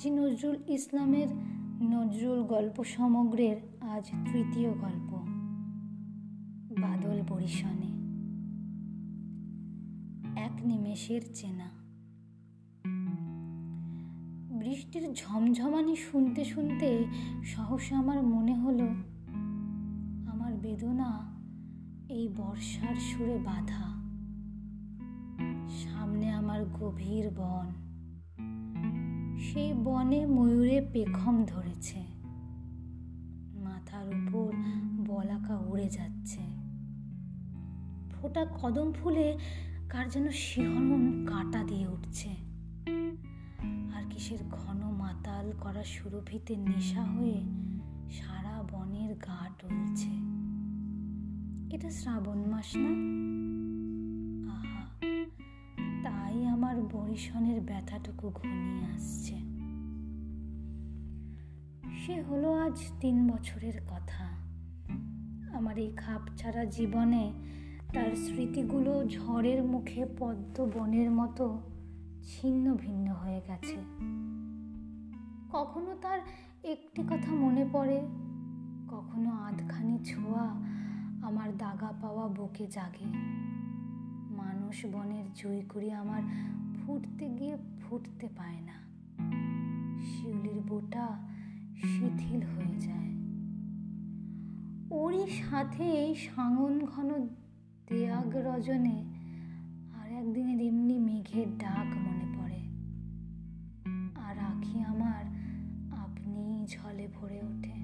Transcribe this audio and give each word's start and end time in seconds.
কাজী 0.00 0.10
নজরুল 0.10 0.70
ইসলামের 0.70 1.28
নজরুল 1.82 2.42
গল্প 2.42 2.84
সমগ্রের 2.84 3.56
আজ 3.80 4.10
তৃতীয় 4.32 4.70
গল্প। 4.70 5.12
বাদল 6.80 7.22
বরিশনে 7.28 7.90
এক 10.40 10.52
নিমেষের 10.64 11.20
চেনা। 11.34 11.68
বৃষ্টির 14.58 15.12
ঝমঝমানি 15.14 15.96
শুনতে 15.96 16.44
শুনতে 16.44 17.04
সহসা 17.44 17.98
আমার 17.98 18.22
মনে 18.22 18.54
হলো, 18.58 18.84
আমার 20.30 20.56
বেদনা 20.62 21.40
এই 22.08 22.28
বর্ষার 22.28 22.94
সুরে 22.94 23.38
বাধা। 23.38 23.86
সামনে 25.68 26.30
আমার 26.30 26.64
গভীর 26.64 27.30
বন। 27.36 27.89
সেই 29.52 29.72
বনে 29.72 30.26
ময়ূরে 30.26 30.86
পেখম 30.92 31.44
ধরেছে। 31.44 32.00
মাথার 33.54 34.08
উপর 34.08 34.52
বলাকা 35.06 35.58
উড়ে 35.58 35.88
যাচ্ছে। 35.88 36.40
ফোটা 38.10 38.46
কদম 38.62 38.92
ফুলে 38.92 39.38
কার 39.88 40.08
যেন 40.08 40.30
শিহরণ 40.30 41.26
কাটা 41.26 41.64
দিয়ে 41.64 41.86
উঠছে। 41.86 42.28
আর 43.96 44.02
কিসের 44.10 44.38
ঘন 44.50 44.90
মাতাল 44.90 45.52
করা 45.60 45.84
সুরভিতে 45.84 46.56
নেশা 46.56 47.02
হয়ে 47.02 47.40
সারা 48.10 48.62
বনের 48.72 49.14
গা 49.14 49.48
টলছে। 49.58 50.10
এটা 51.76 51.90
শ্রাবণ 51.90 52.38
মাস 52.38 52.76
না? 52.76 53.20
আমার 57.10 57.60
ব্যথাটুকু 57.60 58.30
ঘনিয়ে 58.30 58.86
আসছে। 58.86 59.34
সে 61.98 62.22
হলো 62.22 62.54
আজ 62.54 62.92
তিন 63.00 63.30
বছরের 63.30 63.80
কথা। 63.88 64.24
আমার 65.56 65.78
এই 65.78 65.92
খাপ 65.96 66.20
ছাড়া 66.36 66.64
জীবনে 66.64 67.32
তার 67.94 68.16
স্মৃতিগুলো 68.16 69.08
ঝড়ের 69.08 69.62
মুখে 69.62 70.06
পদ্ম 70.18 70.70
বনের 70.74 71.10
মতো 71.10 71.60
ছিন্ন 72.22 72.74
ভিন্ন 72.74 73.12
হয়ে 73.12 73.40
গেছে। 73.46 73.76
কখনো 75.52 75.94
তার 76.02 76.20
একটি 76.64 77.02
কথা 77.02 77.34
মনে 77.34 77.66
পড়ে, 77.72 78.00
কখনো 78.88 79.30
আধখানি 79.30 79.98
ছোঁয়া 80.04 80.44
আমার 81.26 81.56
দাগা 81.56 81.92
পাওয়া 82.02 82.28
বুকে 82.28 82.66
জাগে। 82.66 83.06
মানুষ 84.30 84.86
বনের 84.92 85.24
জয় 85.34 85.62
করি 85.68 85.92
আমার 85.92 86.22
ফুটতে 86.90 87.28
গিয়ে 87.28 87.56
ফুটতে 87.80 88.28
পায় 88.36 88.60
না। 88.60 88.72
শিউলির 90.00 90.60
বোটা 90.60 91.28
শিথিল 91.76 92.42
হয়ে 92.42 92.80
যায়। 92.80 93.12
ওরই 94.90 95.30
সাথে 95.30 95.84
এই 95.84 96.14
সাঙন 96.14 96.80
ঘন 96.84 97.26
দেয়াগ 97.90 98.36
রজনে 98.36 99.04
আর 100.00 100.12
একদিনের 100.12 100.60
এমনি 100.60 100.98
মেঘের 100.98 101.58
ডাক 101.58 101.98
মনে 101.98 102.26
পড়ে। 102.38 102.60
আর 104.20 104.38
আখি 104.38 104.80
আমার 104.80 105.24
আপনি 105.92 106.66
ঝলে 106.68 107.08
ভরে 107.14 107.40
ওঠে। 107.42 107.74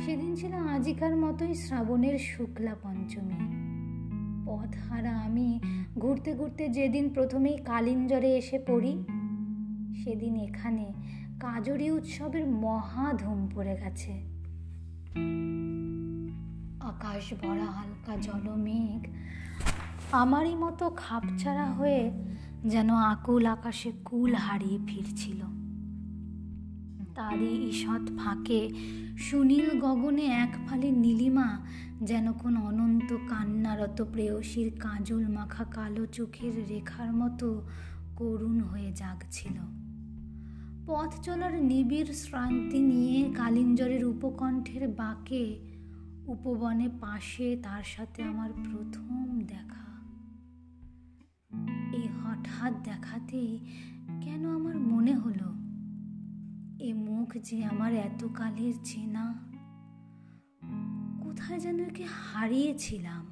সেদিন 0.00 0.34
ছিল 0.34 0.54
আজিকার 0.54 1.16
মতোই 1.16 1.54
শ্রাবণের 1.54 2.18
শুক্লা 2.18 2.74
পঞ্চমী। 2.82 3.69
পথ 4.50 4.70
হারা 4.86 5.14
আমি। 5.20 5.48
ঘুরতে 5.98 6.30
ঘুরতে 6.34 6.64
যেদিন 6.68 7.04
প্রথমেই 7.08 7.56
কালিঞ্জরে 7.56 8.30
এসে 8.36 8.58
পড়ি, 8.66 8.94
সেদিন 10.00 10.34
এখানে 10.36 10.86
কাজরি 11.40 11.90
উৎসবের 11.90 12.44
মহা 12.46 13.06
ধুম 13.12 13.38
পড়ে 13.54 13.74
গেছে। 13.82 14.12
আকাশ 16.90 17.24
ভরা 17.40 17.68
হালকা 17.76 18.14
জলমেঘ, 18.16 19.02
আমারই 20.12 20.54
মতো 20.54 20.84
খাপছাড়া 20.96 21.66
হয়ে 21.66 22.02
যেন 22.64 22.88
আকুল 22.94 23.44
আকাশে 23.46 23.90
কুল 24.04 24.32
হারিয়ে 24.34 24.78
ফিরছিল। 24.86 25.40
তারই 27.20 27.68
ঈষৎ 27.68 28.18
ফাঁকে 28.18 28.70
সুনীল 29.18 29.80
গগনে 29.80 30.24
এক 30.24 30.56
ফালি 30.66 30.90
নীলিমা 30.90 31.66
যেন 32.02 32.32
কোন 32.32 32.56
অনন্ত 32.56 33.16
কান্নারত 33.28 34.02
প্রেয়সীর 34.02 34.72
কাজল 34.80 35.28
মাখা 35.28 35.64
কালো 35.64 36.06
চোখের 36.06 36.68
রেখার 36.68 37.12
মতো 37.12 37.68
করুণ 38.16 38.60
হয়ে 38.60 38.92
জাগছিল। 38.92 39.56
পথ 40.86 41.20
চলার 41.22 41.62
নিবিড় 41.62 42.12
শ্রান্তি 42.12 42.78
নিয়ে 42.78 43.32
কালিঞ্জরের 43.34 44.04
উপকণ্ঠের 44.04 44.88
বাঁকে 44.88 45.44
উপবনে 46.26 46.88
পাশে 47.00 47.56
তার 47.62 47.82
সাথে 47.84 48.22
আমার 48.22 48.50
প্রথম 48.52 49.40
দেখা। 49.46 49.86
এই 51.96 52.08
হঠাৎ 52.20 52.72
দেখাতেই 52.84 53.66
কেন 54.20 54.46
আমার 54.46 54.76
মনে 54.78 55.14
হলো 55.14 55.59
এ 56.82 56.94
মুখ 56.94 57.36
যে 57.42 57.64
আমার 57.64 57.92
এতকালের 57.92 58.74
চেনা, 58.84 59.34
কোথায় 61.22 61.60
যেন 61.60 61.80
একে 61.80 62.04
হারিয়েছিলাম? 62.10 63.24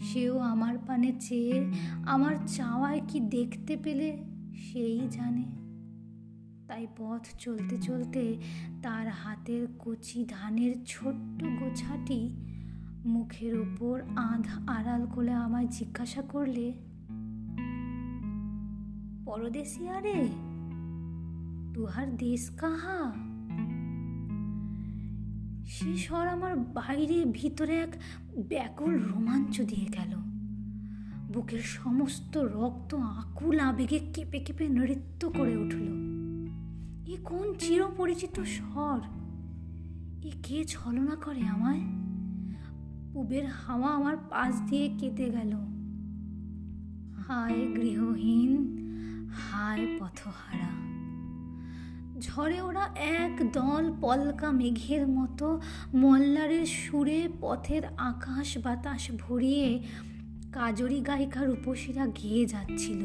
সেও 0.00 0.38
আমার 0.38 0.78
পানে 0.86 1.12
চেয়ে 1.20 1.72
আমার 2.06 2.34
চাওয়ায় 2.46 3.00
কি 3.08 3.20
দেখতে 3.20 3.76
পেলে 3.76 4.24
সেই 4.54 5.00
জানে। 5.10 5.44
তাই 6.68 6.86
পথ 6.98 7.22
চলতে 7.38 7.78
চলতে 7.78 8.36
তার 8.82 9.08
হাতের 9.08 9.66
কচি 9.78 10.26
ধানের 10.28 10.74
ছোট্ট 10.86 11.44
গোছাটি 11.44 12.20
মুখের 13.04 13.54
ওপর 13.58 14.02
আধ 14.16 14.46
আড়াল 14.68 15.06
করে 15.06 15.32
আমায় 15.32 15.66
জিজ্ঞাসা 15.66 16.22
করলে, 16.22 16.72
পরদেশি 19.24 19.88
আরে 19.88 20.28
তুহার 21.74 22.16
দেশ 22.16 22.50
কাহা? 22.50 23.12
সে 25.64 25.96
স্বর 25.96 26.28
আমার 26.28 26.56
বাইরে 26.56 27.24
ভিতরে 27.32 27.76
এক 27.76 27.96
ব্যাকুল 28.48 28.98
রোমাঞ্চ 28.98 29.60
দিয়ে 29.60 29.86
গেল। 29.86 30.16
বুকের 31.32 31.60
সমস্ত 31.60 32.36
রক্ত, 32.36 32.94
আকুল 32.94 33.58
আবেগে 33.58 33.98
কেঁপে 34.14 34.38
কেঁপে 34.38 34.68
নৃত্য 34.68 35.30
করে 35.30 35.56
উঠল। 35.56 35.86
এ 37.06 37.16
কোন 37.24 37.54
চিরপরিচিত 37.54 38.40
স্বর? 38.40 39.00
এ 40.22 40.30
কে 40.42 40.64
ছলনা 40.64 41.16
করে 41.16 41.40
আমায়? 41.40 41.80
পুবের 43.12 43.46
হাওয়া 43.46 43.90
আমার 43.90 44.16
পাশ 44.16 44.60
দিয়ে 44.60 44.96
কেটে 44.98 45.30
গেল। 45.30 45.56
হায় 47.26 47.66
গৃহহীন, 47.74 48.78
হায় 49.32 49.86
পথহারা। 50.00 50.91
ঝড়ে 52.22 52.62
ওরা 52.62 52.84
এক 52.94 53.50
দল 53.52 53.92
পলকা 54.00 54.50
মেঘের 54.50 55.08
মতো 55.08 55.60
মল্লারের 55.94 56.66
সুরে 56.66 57.28
পথের 57.40 57.82
আকাশ 57.96 58.58
বাতাস 58.58 59.10
ভরিয়ে 59.20 59.82
কাজরি 60.52 61.00
গায়িকার 61.00 61.50
উপসীরা 61.50 62.06
গেয়ে 62.06 62.46
যাচ্ছিল। 62.46 63.00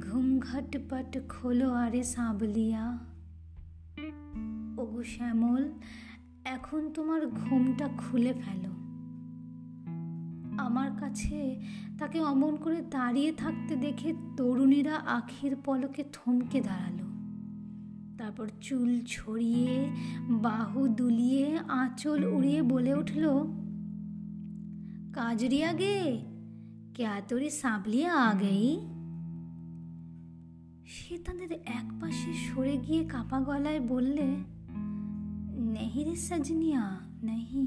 ঘুমঘাট 0.00 0.76
পাট 0.90 1.18
খোলো 1.28 1.72
আরে 1.72 2.02
সাবলিয়া। 2.02 2.98
ওগো 4.78 5.02
শ্যামল, 5.02 5.72
এখন 6.44 6.90
তোমার 6.94 7.26
ঘুমটা 7.26 7.88
খুলে 7.98 8.32
ফেলো। 8.32 8.72
আমার 10.62 10.90
কাছে 11.00 11.60
তাকে 11.98 12.20
অমন 12.20 12.56
করে 12.56 12.80
দাঁড়িয়ে 12.80 13.32
থাকতে 13.32 13.76
দেখে 13.76 14.14
তরুণীরা 14.36 14.94
আখির 14.94 15.56
পলকে 15.64 16.04
থমকে 16.12 16.60
দাঁড়াল। 16.60 17.11
তারপর 18.22 18.48
চুল 18.60 19.00
ছড়িয়ে, 19.06 19.90
বাহু 20.30 20.88
দুলিয়ে, 20.88 21.58
আঁচল 21.58 22.24
উড়িয়ে 22.24 22.62
বলে 22.62 22.94
উঠল, 22.94 23.24
কাজরিয়া 25.12 25.72
গে, 25.72 26.20
ক্যা 26.94 27.20
তোরে 27.28 27.50
সাবলিয়া 27.50 28.12
আগেই 28.14 28.80
সে 30.84 31.18
তাদের 31.18 31.52
এক 31.52 31.86
পাশে 32.00 32.30
সরে 32.34 32.76
গিয়ে 32.76 33.04
কাপা 33.04 33.40
গলায় 33.40 33.80
বললে, 33.80 34.28
নেহি 35.74 36.04
রে 36.04 36.16
সজনিয়া, 36.16 37.00
নেহি, 37.22 37.66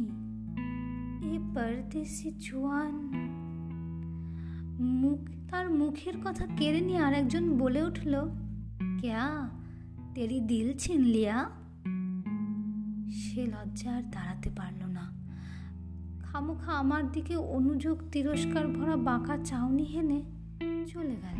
এ 1.22 1.34
পরদেশি 1.56 2.32
জোয়ান। 2.40 2.96
মুখ, 5.02 5.20
তার 5.50 5.70
মুখের 5.70 6.16
কথা 6.26 6.46
কেড়ে 6.58 6.82
নিয়ে 6.82 7.00
আরেকজন 7.00 7.58
বলে 7.58 7.84
উঠল, 7.84 8.14
ক্যা 9.02 9.50
তেরি 10.16 10.40
দিল 10.40 10.78
ছিন 10.78 11.02
লিয়া। 11.02 11.50
সে 13.10 13.46
লজ্জা 13.46 13.96
আর 13.96 14.04
দাঁড়াতে 14.04 14.50
পারল 14.50 14.86
না। 14.86 15.12
খামোখা 16.24 16.72
আমার 16.72 17.12
দিকে 17.12 17.36
অনুযোগ 17.36 17.98
তিরস্কার 18.12 18.68
ভরা 18.68 18.96
বাঁকা 18.96 19.38
চাউনি 19.38 19.84
হেনে 19.84 20.22
চলে 20.88 21.16
গেল। 21.16 21.36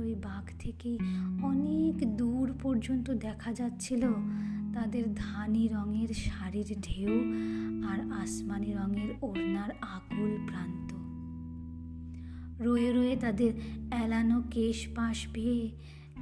ওই 0.00 0.14
বাঘ 0.14 0.44
থেকে 0.58 0.98
অনেক 1.42 2.16
দূর 2.16 2.52
পর্যন্ত 2.62 3.10
দেখা 3.10 3.52
যাচ্ছিল 3.52 4.02
তাদের 4.74 5.14
ধানি 5.14 5.68
রঙের 5.68 6.08
শাড়ির 6.08 6.76
ঢেউ 6.82 7.14
আর 7.88 8.12
আসমানি 8.12 8.72
রঙের 8.72 9.10
ওড়নার 9.22 9.70
আকুল 9.80 10.46
প্রান্ত। 10.46 10.94
রয়ে 12.62 12.92
রয়ে 12.92 13.16
তাদের 13.16 13.52
এলানো 14.04 14.42
কেশ 14.50 14.88
পাশ 14.94 15.26
বেয়ে 15.32 15.70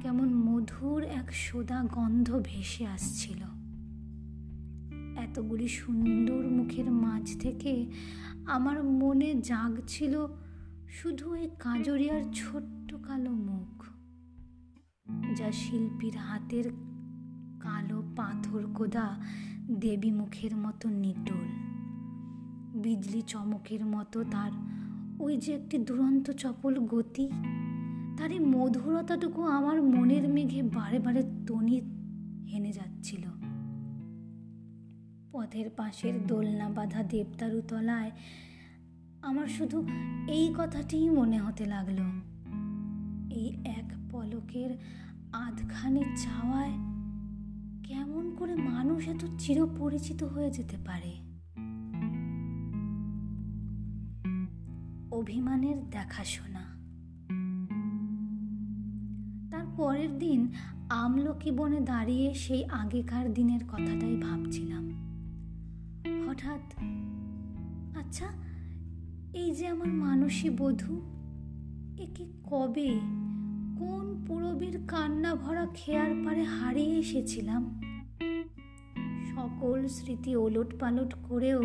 কেমন 0.01 0.29
মধুর 0.35 1.03
এক 1.03 1.27
সোদা 1.33 1.83
গন্ধ 1.83 2.41
ভেসে 2.43 2.85
আসছিল। 2.85 3.41
এতগুলি 5.17 5.67
সুন্দর 5.67 6.41
মুখের 6.49 6.91
মাঝ 6.91 7.25
থেকে 7.39 7.91
আমার 8.45 8.83
মনে 8.83 9.33
জাগছিল 9.33 10.27
শুধু 10.89 11.31
ওই 11.31 11.49
কাজরিয়ার 11.59 12.23
ছোট্ট 12.33 12.95
কালো 13.07 13.31
মুখ, 13.31 13.83
যা 15.37 15.51
শিল্পীর 15.51 16.15
হাতের 16.17 16.63
কালো 17.61 18.03
পাথর 18.15 18.61
কোদা 18.75 19.07
দেবী 19.71 20.11
মুখের 20.11 20.55
মতো 20.55 20.89
নিটোল। 20.89 21.45
বিজলি 22.81 23.21
চমকের 23.21 23.85
মতো 23.85 24.23
তার 24.23 24.51
ওই 25.19 25.37
যে 25.37 25.53
একটি 25.53 25.77
দুরন্ত 25.77 26.31
চপল 26.31 26.73
গতি 26.85 27.29
তার 28.17 28.31
এই 28.31 28.39
মধুরতাটুকু 28.39 29.41
আমার 29.43 29.81
মনের 29.81 30.29
মেঘে 30.29 30.63
বারে 30.63 30.99
বারে 30.99 31.23
তনি 31.47 31.81
হেনে 32.53 32.71
যাচ্ছিল। 32.71 33.21
পথের 35.31 35.69
পাশের 35.69 36.27
দোলনা 36.27 36.69
বাঁধা 36.69 37.03
দেবদারু 37.03 37.61
তলায় 37.61 38.11
আমার 39.21 39.47
শুধু 39.47 39.87
এই 40.27 40.53
কথাটিই 40.57 41.09
মনে 41.09 41.39
হতে 41.39 41.65
লাগল। 41.65 41.97
এই 43.31 43.61
এক 43.65 43.93
পলকের 44.11 44.77
আধখানি 45.33 46.03
চাওয়ায় 46.15 46.71
কেমন 47.83 48.35
করে 48.35 48.55
মানুষ 48.55 49.07
এত 49.07 49.25
চিরপরিচিত 49.39 50.23
হয়ে 50.23 50.51
যেতে 50.51 50.77
পারে? 50.85 51.11
অভিমানের 55.11 55.89
দেখাশোনা। 55.89 56.72
পরের 59.83 60.11
দিন 60.19 60.41
আমলকি 60.89 61.51
বনে 61.51 61.79
দাঁড়িয়ে 61.79 62.33
সেই 62.33 62.65
আগেকার 62.65 63.33
দিনের 63.33 63.63
কথাটাই 63.67 64.15
ভাবছিলাম। 64.15 64.83
হঠাৎ 66.27 66.63
আচ্ছা 67.97 68.27
এই 69.33 69.49
যে 69.55 69.67
আমার 69.67 69.87
মানসী 69.87 70.49
বধূ 70.49 70.95
একে 71.99 72.25
কবে, 72.43 72.91
কোন 73.79 74.05
পুরবীর 74.27 74.79
কান্না 74.87 75.35
ভরা 75.35 75.65
খেয়ার 75.73 76.11
পারে 76.25 76.43
হারিয়ে 76.43 76.95
এসেছিলাম? 76.99 77.81
সকল 79.35 79.87
স্মৃতি 79.87 80.35
ওলট 80.35 80.71
পালট 80.79 81.15
করেও 81.29 81.61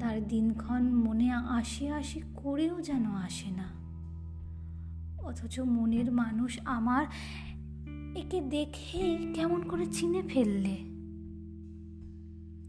তার 0.00 0.28
দিনক্ষণ 0.28 0.82
মনে 0.94 1.28
আসে 1.32 1.90
আসি 1.90 2.20
করেও 2.36 2.80
যেন 2.80 3.04
আসে 3.06 3.50
না। 3.50 3.68
অথচ 5.22 5.60
মনের 5.60 6.12
মানুষ 6.12 6.52
আমার 6.64 7.06
একে 8.14 8.40
দেখেই 8.40 9.32
কেমন 9.34 9.62
করে 9.62 9.86
চিনে 9.86 10.22
ফেললে? 10.22 10.76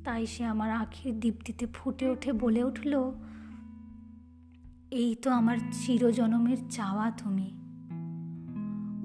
তাই 0.03 0.25
সে 0.25 0.45
আমার 0.45 0.71
আখির 0.71 1.19
দীপ্তিতে 1.19 1.67
ফুটে 1.73 2.09
ওঠে 2.09 2.33
বলে 2.33 2.63
উঠল, 2.63 3.11
এই 4.91 5.15
তো 5.15 5.31
আমার 5.31 5.57
চিরজনমের 5.71 6.57
চাওয়া 6.69 7.11
তুমি। 7.11 7.51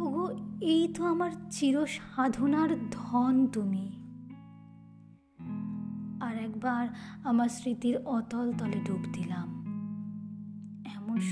ওগো, 0.02 0.28
এই 0.60 0.88
তো 0.94 1.04
আমার 1.04 1.30
চির 1.50 1.86
সাধনার 1.86 2.68
ধন 2.90 3.46
তুমি। 3.46 3.88
আর 6.20 6.36
একবার 6.36 6.88
আমার 7.24 7.48
স্মৃতির 7.48 7.98
অতল 7.98 8.52
তলে 8.52 8.80
ডুব 8.84 9.00
দিলাম। 9.12 9.57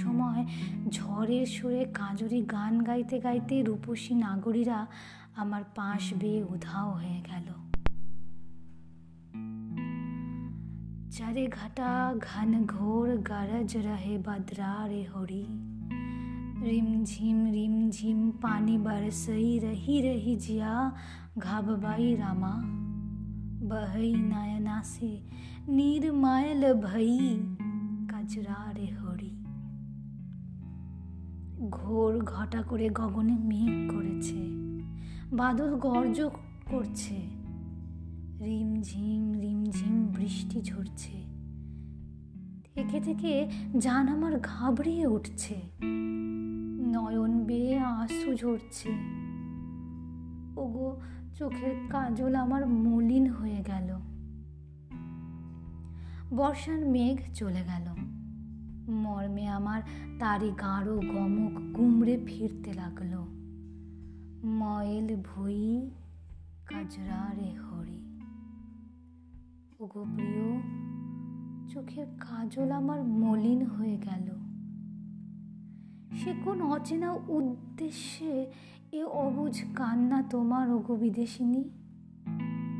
সময় 0.01 0.42
ঝড়ের 0.89 1.45
সুরে 1.45 1.86
কাজরি 1.94 2.39
গান 2.45 2.74
গাইতে 2.83 3.16
গাইতে 3.19 3.56
রূপসী 3.63 4.13
নাগরীরা 4.16 4.88
আমার 5.36 5.63
পাশ 5.75 6.13
বেয়ে 6.13 6.44
উধাও 6.44 6.89
হয়ে 6.92 7.22
গেল 7.30 7.48
চারে 11.12 11.48
ঘাটা 11.48 11.89
ঘন 12.19 12.51
ঘোর 12.66 13.07
গরজ 13.22 13.72
রহে 13.78 14.16
बदरा 14.18 14.75
रे 14.86 15.04
होड़ी 15.04 15.45
रिमझिम 16.63 17.38
रिमझिम 17.51 18.19
पानी 18.31 18.78
बरसई 18.78 19.60
रही 19.60 20.01
रही 20.01 20.36
जिया 20.36 20.74
घाबबाई 21.38 22.16
रामा 22.16 22.54
बहई 23.72 24.13
नयना 24.13 24.81
से 24.86 25.12
नीर 25.69 26.12
मायल 26.12 26.63
भई 26.88 27.18
কাজরা 28.12 28.60
রে 28.78 28.88
হরি 28.95 29.35
ঘোর 31.61 32.25
ঘটা 32.25 32.62
করে 32.62 32.91
গগনে 32.91 33.32
মেঘ 33.32 33.94
করেছে, 33.94 34.41
বাদল 35.32 35.76
গর্জ 35.76 36.19
করছে, 36.67 37.19
রিমঝিম 38.41 39.32
রিমঝিম 39.32 39.94
বৃষ্টি 40.06 40.62
ঝরছে, 40.62 41.17
থেকে 42.75 43.00
থেকে 43.00 43.49
জান 43.79 44.08
আমার 44.08 44.41
ঘাবড়িয়ে 44.41 45.06
উঠছে, 45.06 45.56
নয়ন 46.93 47.44
বেয়ে 47.44 47.79
আঁসু 47.79 48.35
ঝরছে, 48.35 48.91
ওগো 50.56 51.00
চোখের 51.35 51.75
কাজল 51.91 52.35
আমার 52.35 52.67
মলিন 52.67 53.26
হয়ে 53.26 53.62
গেল, 53.67 53.88
বর্ষার 56.37 56.81
মেঘ 56.87 57.19
চলে 57.35 57.64
গেল। 57.64 57.87
মর্মে 58.88 59.47
আমার 59.47 59.83
তারই 60.19 60.50
গাঢ় 60.50 60.97
গমক 60.97 61.77
গুমড়ে 61.77 62.19
ফিরতে 62.27 62.73
লাগল। 62.73 63.25
ময়েল 64.44 65.17
ভুই 65.17 65.91
কাজরা 66.67 67.35
রে 67.35 67.56
হরি। 67.56 68.21
ওগো 69.81 70.06
প্রিয়, 70.15 70.61
চোখের 71.69 72.06
কাজল 72.06 72.70
আমার 72.70 73.03
মলিন 73.03 73.65
হয়ে 73.65 73.96
গেল। 73.96 74.31
সে 76.17 76.34
কোন 76.44 76.63
অচেনা 76.63 77.13
উদ্দেশ্যে 77.13 78.53
এ 78.93 79.05
অবুঝ 79.05 79.63
কান্না 79.75 80.22
তোমার, 80.22 80.70
ওগো 80.70 80.96
বিদেশিনী? 80.96 81.65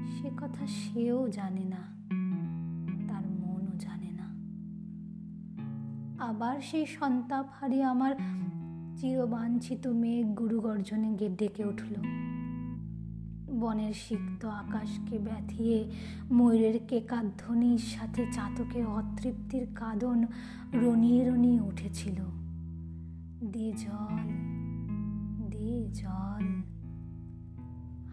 সে 0.07 0.31
কথা 0.37 0.67
সেও 0.67 1.29
জানে 1.29 1.65
না। 1.65 1.96
আবার 6.19 6.61
সেই 6.61 6.87
সন্তাপ 6.87 7.47
হারিয়ে 7.61 7.85
আমার 7.85 8.15
চিরবাঞ্ছিত 8.97 9.87
মেঘ 9.87 10.27
গুরু 10.27 10.61
গর্জনে 10.61 11.15
গে 11.15 11.29
ডেকে 11.29 11.65
উঠল। 11.65 11.95
বনের 13.61 13.95
সিক্ত 13.95 14.45
আকাশকে 14.45 15.19
ব্যথিয়ে 15.19 15.91
ময়ূরের 16.33 16.81
কেকাধ্বনির 16.89 17.79
সাথে 17.79 18.27
চাতকের 18.33 18.87
অতৃপ্তির 18.87 19.67
কাদন 19.75 20.27
রনিয়ে 20.73 21.29
রনিয়ে 21.29 21.61
উঠেছিল। 21.61 22.17
দে 23.51 23.73
জল 23.73 24.29
দে 25.51 25.89
জল। 25.95 26.63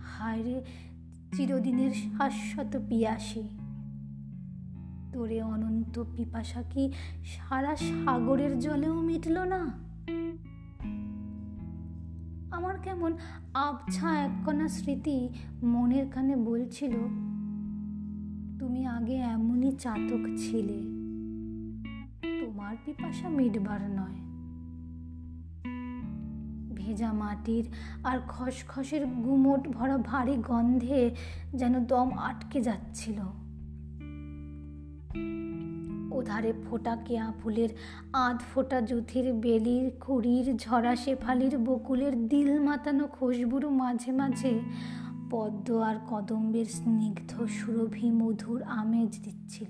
হায়রে, 0.01 0.63
চিরদিনের 1.35 1.91
শাশ্বত 1.91 2.79
পিয়াসী। 2.89 3.62
তোরে 5.13 5.41
অনন্ত 5.43 6.03
পিপাসা 6.15 6.63
কি 6.69 6.91
সারা 7.23 7.75
সাগরের 7.75 8.59
জলেও 8.59 9.01
মিটল 9.01 9.37
না? 9.43 9.61
আমার 12.51 12.77
কেমন 12.77 13.17
আবছা 13.53 14.07
এককণা 14.19 14.67
স্মৃতি 14.67 15.29
মনের 15.63 16.05
কানে 16.09 16.35
বলছিল, 16.35 16.91
তুমি 18.59 18.85
আগে 18.85 19.15
এমনই 19.15 19.71
চাতক 19.71 20.23
ছিলে। 20.37 20.79
তোমার 22.41 22.75
পিপাসা 22.85 23.29
মিটবার 23.29 23.81
নয়। 23.81 24.19
ভেজা 26.75 27.13
মাটির 27.13 27.65
আর 28.03 28.17
খসখসের 28.27 29.05
গুমোট 29.05 29.67
ভরা 29.67 29.97
ভারী 29.97 30.35
গন্ধে 30.37 31.15
যেন 31.53 31.85
দম 31.85 32.09
আটকে 32.17 32.61
যাচ্ছিল। 32.61 33.19
ওধারে 36.11 36.53
ফোটা 36.63 36.95
কেয়া 36.95 37.33
ফুলের 37.43 37.69
আধ 38.13 38.41
ফোটা 38.53 38.81
জুথির 38.81 39.33
বেলির 39.33 39.91
কুড়ির 39.99 40.57
ঝরা 40.57 40.95
শেফালির 40.95 41.57
বকুলের 41.57 42.27
দিল 42.27 42.59
মাতানো 42.59 43.07
খুশবুরু 43.07 43.69
মাঝে 43.69 44.11
মাঝে। 44.11 44.59
পদ্ম 45.29 45.79
আর 45.79 45.95
কদম্বের 46.09 46.65
স্নিগ্ধ 46.65 47.45
সুরভি 47.45 48.11
মধুর 48.11 48.63
আমেজ 48.63 49.21
দিচ্ছিল। 49.23 49.65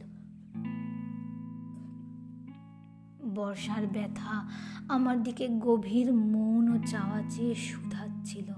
বর্ষার 3.35 3.87
ব্যথা 3.87 4.49
আমার 4.89 5.23
দিকে 5.23 5.47
গভীর 5.47 6.13
মৌন 6.13 6.81
চাওয়া 6.81 7.21
চেয়ে 7.29 7.55
শুধাচ্ছিল। 7.55 8.49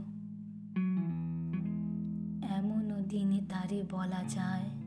এমনও 2.47 3.01
দিনে 3.09 3.41
তারে 3.49 3.83
বলা 3.91 4.23
যায় 4.29 4.84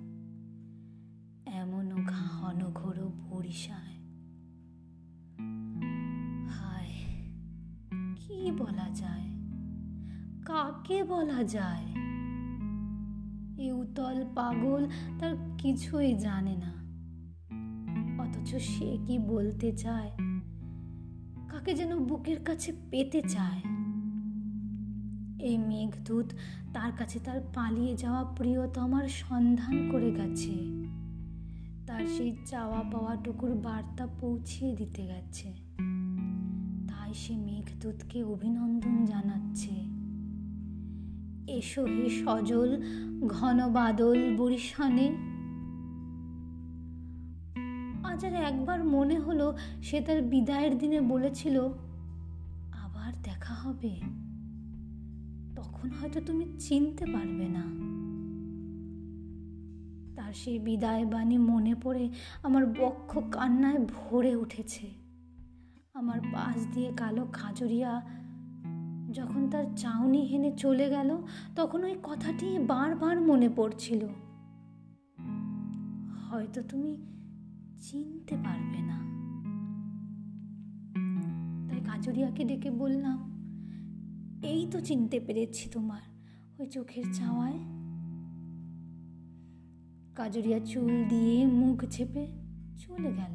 হায়, 6.49 6.91
কি 8.17 8.51
বলা 8.51 8.91
যায়? 8.95 9.29
কাকে 10.47 11.05
বলা 11.05 11.45
যায়? 11.45 11.85
উতল 13.73 14.25
পাগল 14.35 14.89
তার 15.19 15.37
কিছুই 15.59 16.15
জানে 16.15 16.57
না। 16.57 16.79
অথচ 18.23 18.55
সে 18.57 18.99
কি 19.07 19.19
বলতে 19.19 19.73
চায়? 19.73 20.11
কাকে 21.49 21.75
যেন 21.75 22.07
বুকের 22.07 22.45
কাছে 22.45 22.73
পেতে 22.91 23.23
চায়? 23.23 23.59
এই 25.41 25.59
মেঘদূত 25.59 26.27
তার 26.73 26.93
কাছে 26.93 27.19
তার 27.19 27.41
পালিয়ে 27.55 27.97
যাওয়া 27.97 28.25
প্রিয়তমার 28.25 29.09
সন্ধান 29.09 29.89
করে 29.93 30.11
গেছে। 30.13 30.78
তার 31.99 32.07
সেই 32.07 32.37
চাওয়া 32.47 32.83
পাওয়াটুকুর 32.93 33.55
বার্তা 33.55 34.09
পৌঁছিয়ে 34.21 34.77
দিতে 34.77 35.07
গেছে। 35.07 35.55
তাই 36.89 37.15
সে 37.15 37.37
মেঘদূতকে 37.37 38.25
অভিনন্দন 38.25 39.05
জানাচ্ছে। 39.05 39.75
এসো 41.53 41.85
হে 41.85 42.09
সজল, 42.11 42.83
ঘন 43.29 43.73
বাদল 43.73 44.37
বরিশানে 44.37 45.09
আজ 48.05 48.25
আর 48.25 48.35
একবার 48.35 48.85
মনে 48.85 49.19
হলো 49.19 49.57
সে 49.83 50.01
তার 50.01 50.23
বিদায়ের 50.23 50.79
দিনে 50.79 51.01
বলেছিল, 51.01 51.61
আবার 52.73 53.13
দেখা 53.23 53.55
হবে। 53.55 54.01
তখন 55.57 55.91
হয়তো 55.91 56.21
তুমি 56.27 56.45
চিনতে 56.59 57.07
পারবে 57.07 57.49
না। 57.49 57.98
তার 60.29 60.35
সেই 60.35 60.59
বিদায় 60.59 61.07
বাণী 61.07 61.39
মনে 61.39 61.75
পড়ে 61.83 62.11
আমার 62.43 62.67
বক্ষ 62.67 63.19
কান্নায় 63.33 63.79
ভরে 63.79 64.37
উঠেছে। 64.37 64.87
আমার 65.95 66.21
পাশ 66.33 66.67
দিয়ে 66.73 66.93
কালো 66.97 67.27
খাজুরিয়া 67.33 68.03
যখন 69.11 69.51
তার 69.51 69.65
চাউনি 69.77 70.19
হেনে 70.19 70.53
চলে 70.53 70.91
গেল, 70.91 71.17
তখন 71.57 71.85
ওই 71.85 71.95
কথাটি 72.03 72.59
বারবার 72.59 73.21
মনে 73.21 73.49
পড়ছিল। 73.57 74.07
হয়তো 76.31 76.63
তুমি 76.63 76.97
চিনতে 77.81 78.37
পারবে 78.37 78.81
না। 78.83 78.99
তাই 81.69 81.81
কাজরিয়াকে 81.81 82.45
ডেকে 82.45 82.71
বললাম, 82.71 83.19
এই 84.45 84.67
তো 84.71 84.81
চিনতে 84.81 85.21
পেরেছি 85.21 85.71
তোমার। 85.71 86.01
ওই 86.59 86.67
চোখের 86.67 87.05
চাওয়ায় 87.13 87.78
কাজরিয়া 90.19 90.59
চুল 90.59 91.05
দিয়ে 91.09 91.47
মুখ 91.47 91.85
চেপে 91.91 92.27
চলে 92.79 93.11
গেল। 93.13 93.35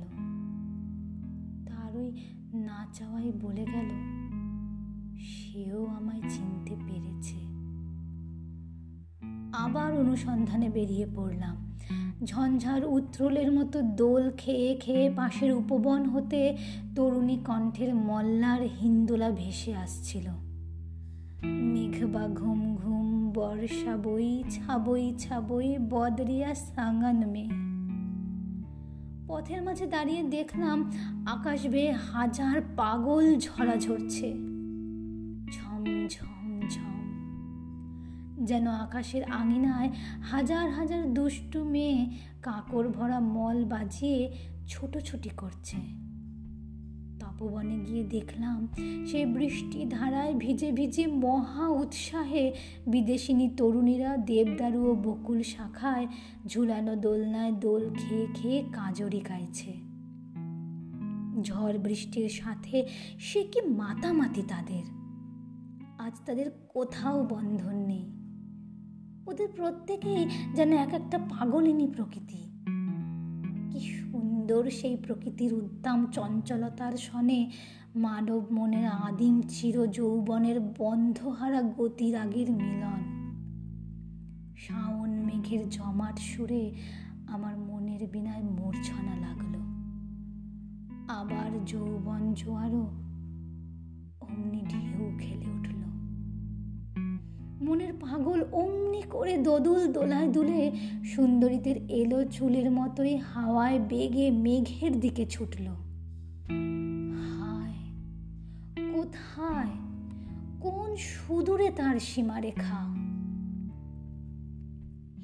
তার 1.66 1.92
ওই 1.98 2.10
না 2.54 2.80
চাওয়াই 2.94 3.32
বলে 3.42 3.66
গেল, 3.66 3.90
সেও 5.18 5.86
আমায় 5.86 6.24
চিনতে 6.30 6.76
পেরেছে। 6.88 7.40
আবার 9.58 9.90
অনুসন্ধানে 9.94 10.70
বেরিয়ে 10.70 11.08
পড়লাম। 11.16 11.56
ঝঞ্ঝার 12.24 12.82
উত্রলের 12.86 13.52
মতো 13.52 13.82
দোল 13.82 14.32
খেয়ে 14.38 14.70
খেয়ে 14.76 15.10
পাশের 15.16 15.52
উপবন 15.54 16.02
হতে 16.06 16.58
তরুণী 16.96 17.38
কণ্ঠের 17.46 17.96
মল্লার 17.96 18.62
হিন্দোলা 18.82 19.30
ভেসে 19.32 19.72
আসছিল। 19.76 20.28
মেঘবা 21.46 22.28
ঘুম 22.28 22.76
ঘুম, 22.76 23.32
বর্ষা 23.32 23.98
বই 23.98 24.44
ছাবই 24.50 25.14
ছাবই 25.18 25.78
বদরিয়া 25.90 26.56
সাঙ্গান 26.56 27.16
মে। 27.16 27.50
পথের 29.28 29.64
মাঝে 29.64 29.88
দাঁড়িয়ে 29.88 30.24
দেখলাম 30.24 30.92
আকাশ 31.26 31.68
বেয়ে 31.68 31.92
হাজার 31.92 32.62
পাগল 32.62 33.40
ঝরা 33.40 33.76
ঝরছে। 33.78 34.34
ঝম 35.52 36.08
ঝম 36.10 36.44
যেন 38.46 38.68
আকাশের 38.68 39.24
আঙিনায় 39.24 39.90
হাজার 40.22 40.70
হাজার 40.70 41.14
দুষ্টু 41.14 41.64
মেয়ে 41.64 42.08
কাকর 42.42 42.90
ভরা 42.90 43.20
মল 43.20 43.66
বাজিয়ে 43.66 44.32
ছোটোছুটি 44.68 45.30
করছে। 45.30 46.03
তপবনে 47.44 47.78
গিয়ে 47.78 48.04
দেখলাম, 48.04 48.68
সেই 49.06 49.26
বৃষ্টি 49.26 49.86
ধারায় 49.90 50.34
ভিজে 50.34 50.72
ভিজে 50.72 51.08
মহা 51.08 51.68
উৎসাহে 51.68 52.54
বিদেশিনী 52.88 53.50
তরুণীরা 53.58 54.18
দেবদারু 54.18 54.92
ও 54.92 54.96
বকুল 54.96 55.44
শাখায় 55.44 56.08
ঝুলানো 56.48 56.96
দোলনায় 56.96 57.52
দোল 57.52 57.90
খেয়ে 57.98 58.28
খেয়ে 58.34 58.64
কাজরি 58.74 59.20
গাইছে। 59.20 59.74
ঝড় 61.42 61.78
বৃষ্টির 61.78 62.30
সাথে 62.30 62.88
সে 63.20 63.44
কি 63.44 63.62
মাতামাতি 63.62 64.44
তাদের? 64.48 64.84
আজ 65.98 66.14
তাদের 66.26 66.52
কোথাও 66.70 67.24
বন্ধন 67.24 67.76
নেই। 67.76 68.06
ওদের 69.28 69.48
প্রত্যেকেই 69.56 70.26
যেন 70.56 70.74
এক 70.74 70.94
একটা 70.94 71.18
পাগলিনী 71.18 71.88
প্রকৃতি। 71.88 72.53
সুন্দর 74.44 74.70
সেই 74.70 74.96
প্রকৃতির 74.98 75.54
উদ্দাম 75.54 76.06
চঞ্চলতার 76.12 76.94
সনে 76.98 77.52
মানব 77.96 78.42
মনের 78.52 78.86
আদিম 78.86 79.42
চির 79.50 79.88
যৌবনের 79.88 80.60
বন্ধহারা 80.60 81.62
গতিরাগের 81.78 82.52
মিলন। 82.52 83.02
শাওন 84.58 85.10
মেঘের 85.10 85.70
জমাট 85.70 86.20
সুরে 86.20 86.76
আমার 87.28 87.58
মনের 87.58 88.08
বিনায় 88.08 88.44
মূর্ছনা 88.44 89.16
লাগল। 89.16 89.54
আবার 91.08 91.66
যৌবন 91.66 92.34
জোয়ারও 92.34 92.84
অমনি 94.22 94.62
ঢেউ 94.70 95.12
খেলে 95.20 95.50
উঠল 95.50 95.53
মনের 97.64 97.94
পাগল 97.94 98.44
অমনি 98.52 99.02
করে 99.10 99.38
দোদুল 99.38 99.94
দোলায় 99.94 100.28
দুলে। 100.28 100.72
সুন্দরীদের 101.04 101.78
এলো 101.92 102.26
চুলের 102.26 102.72
মতোই 102.72 103.18
হাওয়ায় 103.18 103.80
বেগে 103.80 104.32
মেঘের 104.32 105.00
দিকে 105.00 105.26
ছুটল। 105.26 105.68
হায়, 107.30 107.74
কোথায়? 108.94 109.70
কোন 110.62 110.96
সুদূরে 110.96 111.70
তার 111.70 112.00
সীমারেখা? 112.00 112.94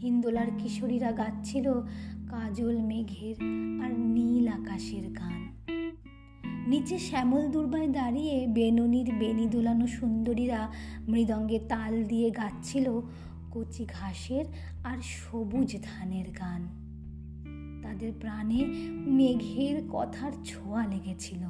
হিন্দোলার 0.01 0.47
কিশোরীরা 0.59 1.11
গাচ্ছিল 1.11 1.73
কাজল 2.29 2.77
মেঘের 2.81 3.35
আর 3.83 3.99
নীল 3.99 4.47
আকাশের 4.47 5.13
গান। 5.13 5.49
নিচে 6.69 6.99
শ্যামল 6.99 7.47
দুর্বায় 7.47 7.87
দাঁড়িয়ে 7.87 8.47
বেনুনির 8.47 9.13
বেনি 9.13 9.47
দোলানো 9.47 9.87
সুন্দরীরা 9.87 10.71
মৃদঙ্গে 11.07 11.59
তাল 11.59 12.03
দিয়ে 12.03 12.31
গাচ্ছিল 12.31 13.01
কচি 13.51 13.85
ঘাসের 13.85 14.45
আর 14.83 14.97
সবুজ 15.01 15.77
ধানের 15.83 16.31
গান। 16.31 16.61
তাদের 17.83 18.11
প্রাণে 18.19 18.65
মেঘের 18.95 19.83
কথার 19.91 20.31
ছোঁয়া 20.45 20.87
লেগেছিল। 20.87 21.43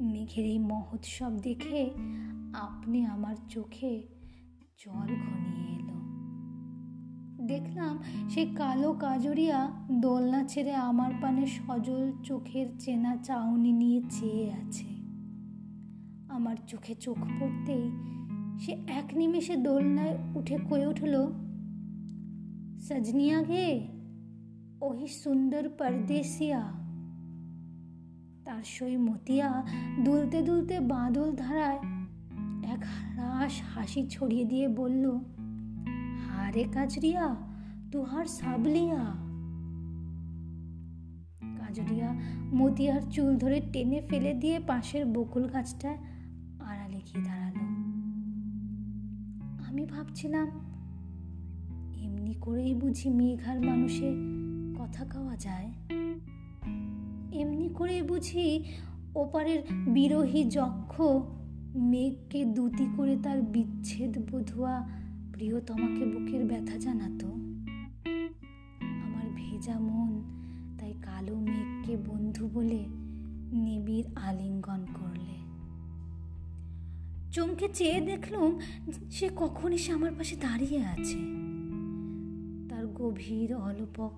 মেঘের 0.00 0.44
এই 0.44 0.58
মহোৎসব 0.58 1.36
দেখে 1.36 1.90
আপনি 2.54 3.04
আমার 3.04 3.36
চোখে 3.48 4.02
জল 4.78 5.06
ঘনিয়ে 5.06 5.76
এলো। 5.76 5.99
দেখলাম 7.46 7.98
সে 8.30 8.46
কালো 8.46 8.92
কাজরিয়া 8.92 9.70
দোলনা 9.92 10.44
ছেড়ে 10.44 10.74
আমার 10.74 11.12
পানে 11.20 11.46
সজল 11.46 12.12
চোখের 12.22 12.66
চেনা 12.78 13.16
চাউনি 13.16 13.72
নিয়ে 13.72 14.02
চেয়ে 14.10 14.52
আছে। 14.52 14.84
আমার 16.28 16.56
চোখে 16.66 16.94
চোখ 16.94 17.16
পড়তেই 17.40 17.90
সে 18.58 18.72
এক 18.72 19.14
নিমেষে 19.16 19.56
দোলনায় 19.56 20.18
উঠে 20.34 20.58
কয়ে 20.70 20.86
উঠল, 20.86 21.32
সজনিয়া 22.78 23.42
গে, 23.42 23.88
ওহি 24.80 25.06
সুন্দর 25.06 25.68
পরদেশিয়া। 25.68 26.72
তার 28.44 28.62
সই 28.64 28.96
মতিয়া 28.96 29.64
দুলতে 30.04 30.42
দুলতে 30.42 30.80
বাদল 30.80 31.32
ধারায় 31.32 31.78
এক 32.72 32.80
রাস 33.16 33.60
হাসি 33.74 34.06
ছড়িয়ে 34.10 34.44
দিয়ে 34.44 34.68
বলল 34.68 35.18
হারে 36.50 36.64
কাজরিয়া 36.72 37.36
তুহার 37.92 38.26
সাবলিয়া 38.26 39.02
কাজরিয়া 41.58 42.08
মতিয়ার 42.54 43.00
চুল 43.10 43.36
ধরে 43.36 43.60
টেনে 43.72 44.00
ফেলে 44.00 44.34
দিয়ে 44.34 44.60
পাশের 44.66 45.06
বকুল 45.06 45.48
গাছটায় 45.48 45.98
আড়ালে 46.60 47.00
গিয়ে 47.06 47.24
দাঁড়াল। 47.24 47.56
আমি 49.68 49.86
ভাবছিলাম, 49.86 50.48
এমনি 52.04 52.34
করেই 52.40 52.74
বুঝি 52.74 53.10
মেঘার 53.10 53.60
মানুষে 53.60 54.08
কথা 54.78 55.04
কওয়া 55.04 55.36
যায়। 55.36 55.68
এমনি 57.32 57.68
করে 57.74 58.02
বুঝি 58.02 58.64
ওপারের 59.14 59.60
বিরোহী 59.72 60.44
যক্ষ 60.44 61.00
মেঘকে 61.74 62.44
দুতি 62.44 62.86
করে 62.96 63.16
তার 63.22 63.42
বিচ্ছেদ 63.42 64.18
বোধুয়া 64.30 64.99
প্রিয়তমাকে 65.40 66.04
বুকের 66.04 66.44
ব্যথা 66.44 66.78
জানাতো। 66.78 67.26
আমার 69.02 69.26
ভেজা 69.36 69.80
মন 69.80 70.22
তাই 70.78 70.94
কালো 71.02 71.34
মেঘকে 71.34 71.96
বন্ধু 71.96 72.48
বলে 72.48 72.84
নিবিড় 73.56 74.08
আলিঙ্গন 74.14 74.86
করলে। 74.94 75.36
চমকে 77.32 77.68
চেয়ে 77.74 78.00
দেখলুম 78.00 78.58
সে 79.10 79.28
কখন 79.36 79.72
এসে 79.72 79.92
আমার 79.92 80.12
পাশে 80.18 80.36
দাঁড়িয়ে 80.36 80.84
আছে। 80.84 81.18
তার 82.68 82.86
গভীর 82.86 83.54
অলপক 83.54 84.12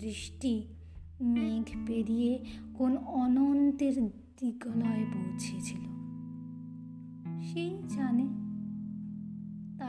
দৃষ্টি 0.00 0.66
মেঘ 1.20 1.76
পেরিয়ে 1.86 2.44
কোন 2.74 2.96
অনন্তের 2.96 4.06
দিগলয়ে 4.40 5.04
পৌঁছেছিল 5.14 5.82
সেই 7.42 7.82
জানে 7.88 8.39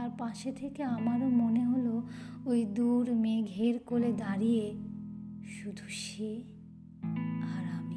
তার 0.01 0.10
পাশে 0.17 0.51
থেকে 0.51 0.84
আমারও 0.84 1.29
মনে 1.29 1.65
হলো 1.65 2.08
ওই 2.46 2.65
দূর 2.65 3.13
মেঘের 3.13 3.79
কোলে 3.79 4.13
দাঁড়িয়ে 4.13 4.74
শুধু 5.48 5.84
সে 5.89 6.41
আর 7.41 7.65
আমি। 7.74 7.96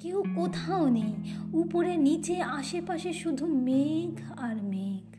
কেউ 0.00 0.24
কোথাও 0.34 0.88
নেই, 0.88 1.14
উপরে, 1.52 1.96
নিচে, 1.96 2.42
আশেপাশে 2.42 3.12
শুধু 3.12 3.46
মেঘ 3.46 4.38
আর 4.38 4.62
মেঘ। 4.62 5.16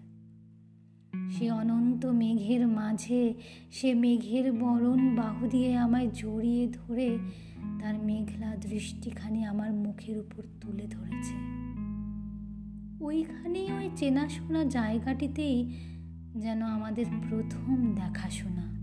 সে 1.32 1.52
অনন্ত 1.52 2.06
মেঘের 2.06 2.68
মাঝে, 2.68 3.34
সে 3.72 3.94
মেঘের 3.94 4.52
বরণ 4.52 5.16
বাহু 5.16 5.48
দিয়ে 5.48 5.78
আমায় 5.78 6.10
জড়িয়ে 6.14 6.68
ধরে, 6.68 7.18
তার 7.80 8.00
মেঘলা 8.00 8.56
দৃষ্টিখানি 8.56 9.46
আমার 9.46 9.74
মুখের 9.74 10.20
উপর 10.20 10.44
তুলে 10.62 10.88
ধরেছে। 10.88 11.60
ওইখানেই 13.02 13.72
ওই 13.72 13.90
চেনাশোনা 13.96 14.64
জায়গাটিতেই 14.64 15.74
যেন 16.38 16.62
আমাদের 16.62 17.06
প্রথম 17.30 17.96
দেখাশোনা। 17.96 18.80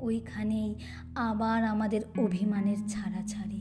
ওইখানেই 0.00 0.74
আবার 1.14 1.64
আমাদের 1.64 2.00
অভিমানের 2.18 2.76
ছাড়াছাড়ি। 2.88 3.60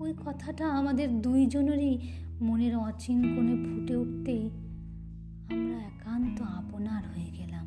ওই 0.00 0.14
কথাটা 0.26 0.68
আমাদের 0.68 1.22
দুইজনেরই 1.22 1.98
মনের 2.40 2.76
অচিন 2.76 3.22
কোণে 3.22 3.56
ফুটে 3.56 3.96
উঠতেই 3.96 4.50
আমরা 5.50 5.78
একান্ত 5.78 6.42
আপনার 6.42 7.02
হয়ে 7.04 7.30
গেলাম। 7.30 7.66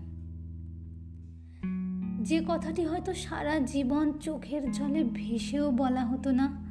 যে 2.24 2.44
কথাটি 2.48 2.86
হয়তো 2.86 3.14
সারা 3.14 3.60
জীবন 3.60 4.12
চোখের 4.12 4.72
জলে 4.72 5.04
ভেসেও 5.14 5.72
বলা 5.72 6.06
হতো 6.06 6.32
না 6.32 6.67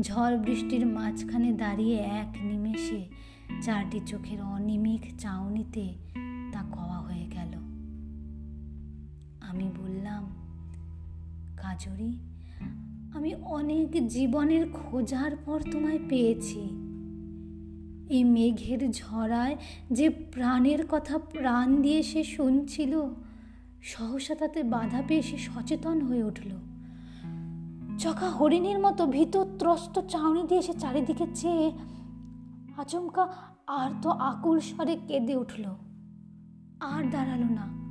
ঝড় 0.00 0.38
বৃষ্টির 0.38 0.86
মাঝখানে 0.86 1.52
দাঁড়িয়ে 1.52 1.96
এক 1.96 2.36
নিমেষে 2.42 3.06
চারটি 3.62 4.00
চোখের 4.06 4.42
অনিমিক 4.42 5.00
চাউনিতে 5.18 5.94
তা 6.52 6.62
কওয়া 6.62 6.98
হয়ে 6.98 7.26
গেল। 7.26 7.52
আমি 9.40 9.70
বললাম, 9.76 10.24
কাজরি, 11.56 12.18
আমি 13.14 13.34
অনেক 13.34 14.08
জীবনের 14.08 14.68
খোঁজার 14.72 15.36
পর 15.36 15.60
তোমায় 15.72 15.98
পেয়েছি। 16.08 16.60
এই 18.10 18.24
মেঘের 18.24 18.92
ঝড়ায় 18.92 19.56
যে 19.92 20.08
প্রাণের 20.08 20.86
কথা 20.88 21.18
প্রাণ 21.18 21.82
দিয়ে 21.82 22.02
সে 22.02 22.24
শুনছিল, 22.24 23.02
সহসা 23.82 24.34
তাতে 24.34 24.62
বাধা 24.62 25.02
পেয়ে 25.08 25.22
সে 25.22 25.36
সচেতন 25.36 26.00
হয়ে 26.00 26.24
উঠল। 26.24 26.71
চকা 28.02 28.30
হরিণীর 28.30 28.78
মতো 28.78 29.06
ত্রস্ত 29.58 30.00
চাউনি 30.00 30.42
দিয়ে 30.48 30.62
সে 30.62 30.72
চারিদিকে 30.72 31.26
চেয়ে 31.34 31.72
আচমকা 32.76 33.32
আর 33.66 33.90
তো 34.02 34.10
আকুল 34.10 34.60
স্বরে 34.60 34.98
কেঁদে 35.08 35.36
উঠল। 35.36 35.64
আর 36.80 37.10
দাঁড়াল 37.10 37.40
না। 37.40 37.82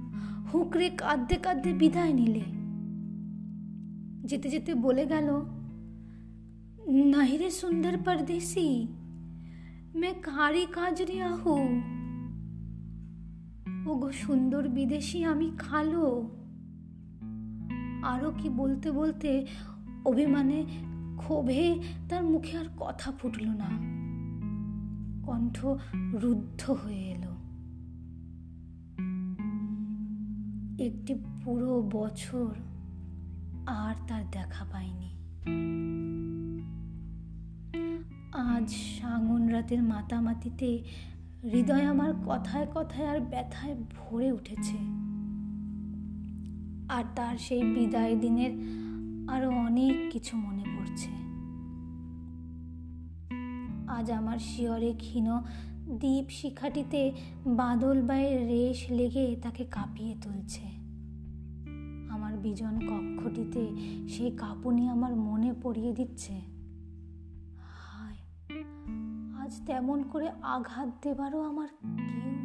হুকরে 0.54 0.90
কাঁদতে 0.90 1.36
কাঁদতে 1.36 1.74
বিদায় 1.74 2.14
নিলে। 2.14 2.42
যেতে 4.28 4.50
যেতে 4.50 4.76
বলে 4.76 5.06
গেল, 5.06 5.30
নাহিরে 6.90 7.52
সুন্দর 7.52 7.98
পরদেশি, 8.06 8.88
মে 9.96 10.14
কারি 10.22 10.66
কাজরিয়া 10.66 11.36
হু 11.36 11.58
ওগো 13.92 14.12
সুন্দর 14.12 14.68
বিদেশি 14.68 15.24
আমি 15.24 15.52
খালো। 15.58 16.30
আরও 18.04 18.32
কি 18.38 18.50
বলতে 18.50 18.92
বলতে 18.92 19.46
অভিমানে 20.06 20.66
ক্ষোভে 21.18 21.80
তার 22.10 22.24
মুখে 22.24 22.58
আর 22.58 22.66
কথা 22.78 23.12
ফুটল 23.12 23.50
না। 23.50 23.92
কণ্ঠ 25.26 25.66
রুদ্ধ 25.96 26.72
হয়ে 26.72 27.12
এলো। 27.12 27.32
একটি 30.84 31.16
পুরো 31.44 31.90
বছর 31.92 32.56
আর 33.66 33.96
তার 34.08 34.32
দেখা 34.32 34.66
পাইনি। 34.72 35.10
আজ 38.32 38.70
সাঙন 38.70 39.48
রাতের 39.48 39.84
মাতামাতিতে 39.84 40.84
হৃদয় 41.44 41.86
আমার 41.86 42.14
কথায় 42.28 42.68
কথায় 42.76 43.08
আর 43.08 43.20
ব্যথায় 43.20 43.76
ভরে 43.76 44.32
উঠেছে। 44.32 44.78
আর 46.90 47.04
তার 47.16 47.38
সেই 47.38 47.64
বিদায় 47.64 48.16
দিনের 48.16 48.81
আরও 49.32 49.50
অনেক 49.50 49.96
কিছু 50.12 50.38
মনে 50.38 50.64
পড়ছে। 50.64 51.12
আজ 53.88 54.12
আমার 54.12 54.40
শিয়রে 54.40 54.94
ক্ষীণ 54.94 55.28
দ্বীপ 55.90 56.28
শিখাটিতে 56.30 57.12
বাদল 57.46 58.02
বায়ের 58.02 58.48
রেশ 58.48 58.92
লেগে 58.92 59.36
তাকে 59.36 59.64
কাঁপিয়ে 59.64 60.16
তুলছে। 60.22 60.66
আমার 62.10 62.38
বিজন 62.38 62.76
কক্ষটিতে 62.80 63.64
সেই 64.08 64.32
কাঁপুনি 64.38 64.90
আমার 64.90 65.16
মনে 65.16 65.54
পড়িয়ে 65.64 65.94
দিচ্ছে। 65.94 66.34
হায়, 67.58 68.20
আজ 69.42 69.62
তেমন 69.66 70.04
করে 70.04 70.28
আঘাত 70.30 70.90
দেবারও 71.02 71.42
আমার 71.42 71.68
কেউ 71.68 72.41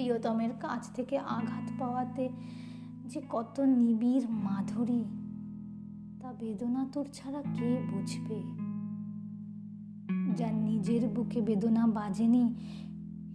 প্রিয়তমের 0.00 0.50
কাছ 0.60 0.92
থেকে 0.94 1.18
আঘাত 1.18 1.72
পাওয়াতে 1.78 2.28
যে 3.06 3.22
কত 3.30 3.60
নিবিড় 3.60 4.26
মাধুরী, 4.28 5.04
তা 6.20 6.32
বেদনা 6.32 6.86
তোর 6.92 7.06
ছাড়া 7.12 7.42
কে 7.42 7.82
বুঝবে? 7.90 8.38
যার 10.36 10.54
নিজের 10.54 11.08
বুকে 11.08 11.40
বেদনা 11.40 11.86
বাজেনি, 11.86 12.54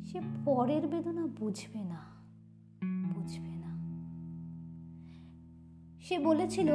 সে 0.05 0.21
পরের 0.45 0.87
বেদনা 0.87 1.27
বুঝবে 1.39 1.83
না 1.83 2.01
বুঝবে 3.13 3.53
না। 3.55 3.71
সে 6.01 6.19
বলেছিল, 6.19 6.69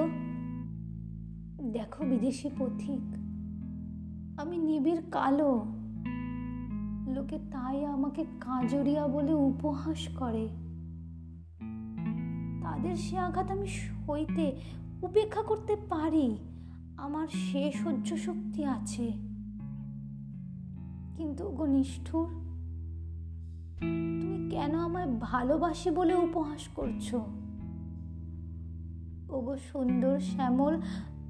দেখো 1.72 2.04
বিদেশি 2.04 2.48
পথিক, 2.58 3.06
আমি 4.40 4.56
নিবিড় 4.58 5.02
কালো 5.10 5.79
লোকে 7.14 7.38
তাই 7.52 7.84
আমাকে 7.84 8.24
কাজরিয়া 8.40 9.08
বলে 9.08 9.32
উপহাস 9.32 10.08
করে। 10.08 10.48
তাদের 12.62 12.96
সে 12.96 13.18
আঘাত 13.18 13.50
আমি 13.50 13.66
সইতে 13.66 14.56
উপেক্ষা 15.02 15.42
করতে 15.42 15.76
পারি। 15.76 16.36
আমার 16.96 17.28
সে 17.28 17.72
সহ্য 17.72 18.16
শক্তি 18.16 18.64
আছে। 18.64 19.12
কিন্তু 21.16 21.50
গো 21.50 21.66
নিষ্ঠুর, 21.66 22.28
তুমি 24.20 24.50
কেন 24.50 24.74
আমায় 24.74 25.06
ভালোবাসি 25.06 25.90
বলে 25.90 26.14
উপহাস 26.14 26.68
করছ? 26.74 27.14
ওগো 29.30 29.56
সুন্দর 29.56 30.18
শ্যামল, 30.20 30.80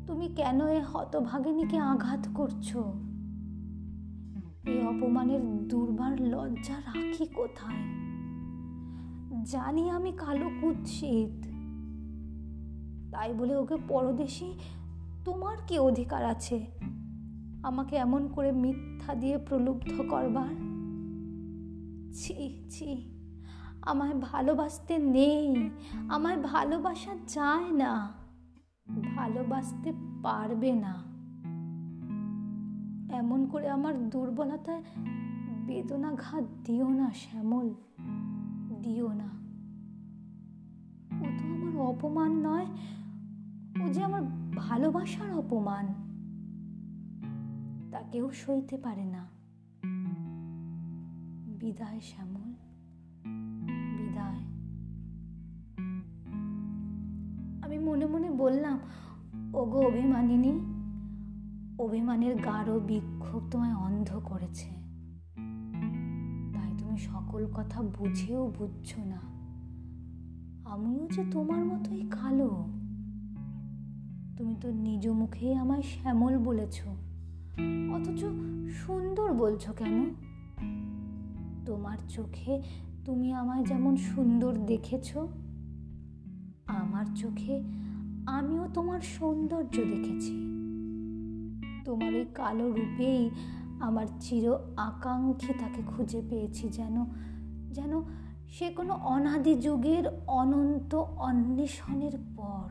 তুমি 0.06 0.28
কেন 0.28 0.68
এ 0.68 0.80
হতভাগিনীকে 0.80 1.78
আঘাত 1.78 2.28
করছ? 2.34 2.76
এই 4.70 4.86
অপমানের 4.86 5.68
দুর্বার 5.68 6.20
লজ্জা 6.20 6.76
রাখি 6.80 7.26
কোথায়? 7.26 7.82
জানি 9.44 9.90
আমি 9.90 10.12
কালো 10.12 10.50
কুৎসিত। 10.60 11.46
তাই 13.12 13.34
বলে 13.34 13.56
ওকে 13.56 13.76
পরদেশি 13.88 14.54
তোমার 15.24 15.56
কি 15.66 15.78
অধিকার 15.78 16.24
আছে? 16.24 16.66
আমাকে 17.62 17.96
এমন 17.96 18.28
করে 18.28 18.52
মিথ্যা 18.52 19.14
দিয়ে 19.14 19.38
প্রলুব্ধ 19.38 20.02
করবার? 20.08 20.54
ছি 22.14 22.68
ছি, 22.70 22.90
আমায় 23.82 24.14
ভালোবাসতে 24.14 24.98
নেই, 24.98 25.70
আমায় 26.08 26.36
ভালোবাসা 26.36 27.12
যায় 27.26 27.70
না, 27.72 28.12
ভালোবাসতে 29.16 29.92
পারবে 30.22 30.72
না। 30.72 31.09
এমন 33.12 33.46
করে 33.46 33.68
আমার 33.68 34.10
দুর্বলতায় 34.10 34.82
বেদনাঘাত 35.66 36.44
দিও 36.64 36.88
না, 36.88 37.10
শ্যামল। 37.14 37.74
দিও 38.82 39.12
না। 39.12 39.28
ও 41.20 41.38
তো 41.38 41.44
আমার 41.44 41.76
অপমান 41.76 42.32
নয়, 42.32 42.66
ও 43.84 43.88
যে 43.88 44.04
আমার 44.04 44.22
ভালোবাসার 44.56 45.34
অপমান। 45.34 45.86
তা 47.90 48.02
কেউ 48.02 48.30
সইতে 48.30 48.76
পারে 48.76 49.04
না। 49.04 49.26
বিদায়, 51.58 52.00
শ্যামল। 52.00 52.54
বিদায়। 53.96 54.38
আমি 57.62 57.78
মনে 57.78 58.06
মনে 58.06 58.30
বললাম, 58.30 58.78
ওগো 59.54 59.80
অভিমানিনী 59.80 60.69
অভিমানের 61.80 62.36
গাঢ় 62.36 62.80
বিক্ষোভ 62.80 63.42
তোমায় 63.50 63.74
অন্ধ 63.74 64.20
করেছে। 64.24 64.70
তাই 66.54 66.72
তুমি 66.78 66.98
সকল 66.98 67.46
কথা 67.54 67.82
বুঝেও 67.82 68.52
বুঝছ 68.58 68.98
না। 68.98 69.20
আমিও 70.70 71.08
যে 71.08 71.24
তোমার 71.30 71.64
মতোই 71.64 72.08
কালো। 72.10 72.48
তুমি 74.36 74.56
তো 74.60 74.70
নিজ 74.70 75.08
মুখেই 75.08 75.54
আমায় 75.54 75.82
শ্যামল 75.82 76.38
বলেছ। 76.38 76.80
অথচ 77.92 78.24
সুন্দর 78.72 79.32
বলছো 79.32 79.72
কেন? 79.72 80.14
তোমার 81.66 81.98
চোখে 82.08 82.62
তুমি 83.04 83.32
আমায় 83.32 83.64
যেমন 83.64 83.96
সুন্দর 83.96 84.56
দেখেছ, 84.56 85.16
আমার 86.66 87.04
চোখে 87.16 87.62
আমিও 88.26 88.68
তোমার 88.74 89.00
সৌন্দর্য 89.00 89.76
দেখেছি। 89.76 90.59
তোমার 91.90 92.14
ওই 92.14 92.24
কালো 92.34 92.70
রূপেই 92.70 93.30
আমার 93.80 94.06
চির 94.20 94.52
আকাঙ্ক্ষিতাকে 94.76 95.82
খুঁজে 95.86 96.22
পেয়েছি 96.30 96.68
যেন 96.68 97.04
যেন 97.72 98.02
সে 98.48 98.70
কোনো 98.70 98.94
অনাদি 98.94 99.54
যুগের 99.54 100.04
অনন্ত 100.26 100.94
অন্বেষণের 100.94 102.16
পর। 102.36 102.68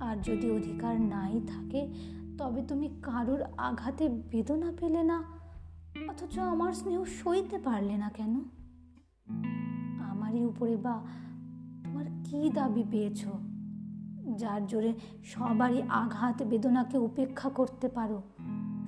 আর 0.00 0.16
যদি 0.22 0.50
অধিকার 0.50 1.00
নাই 1.00 1.40
থাকে, 1.46 1.92
তবে 2.38 2.62
তুমি 2.62 2.88
কারুর 3.02 3.42
আঘাতে 3.42 4.08
বেদনা 4.08 4.72
পেলে 4.80 5.02
না, 5.02 5.22
অথচ 6.08 6.38
আমার 6.38 6.72
স্নেহ 6.72 7.04
সইতে 7.04 7.58
পারলে 7.58 7.96
না 7.96 8.10
কেন? 8.10 8.40
আমারই 10.10 10.44
উপরে 10.44 10.76
বা 10.76 11.04
তোমার 11.84 12.04
কি 12.24 12.50
দাবি 12.50 12.84
পেয়েছ? 12.90 13.26
যার 14.36 14.66
জোরে 14.66 14.94
সবারই 15.24 15.82
আঘাত, 15.82 16.42
বেদনাকে 16.42 16.98
উপেক্ষা 16.98 17.48
করতে 17.48 17.88
পারো। 17.88 18.22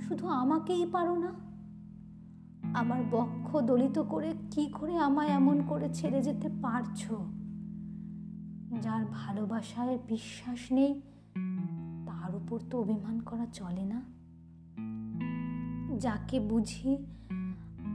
শুধু 0.09 0.29
আমাকেই 0.29 0.87
পারো 0.93 1.17
না। 1.17 1.33
আমার 2.79 3.03
বক্ষ 3.11 3.61
দলিত 3.61 3.99
করে 3.99 4.35
কি 4.51 4.67
করে 4.67 4.97
আমায় 4.97 5.29
এমন 5.29 5.63
করে 5.67 5.95
ছেড়ে 5.95 6.23
যেতে 6.23 6.49
পারছ? 6.63 7.05
যার 8.83 9.05
ভালোবাসায় 9.13 9.99
বিশ্বাস 10.09 10.73
নেই, 10.73 11.03
তার 12.07 12.35
উপর 12.35 12.61
তো 12.71 12.81
অভিমান 12.81 13.21
করা 13.21 13.47
চলে 13.47 13.85
না। 13.85 14.03
যাকে 15.99 16.41
বুঝি 16.41 16.97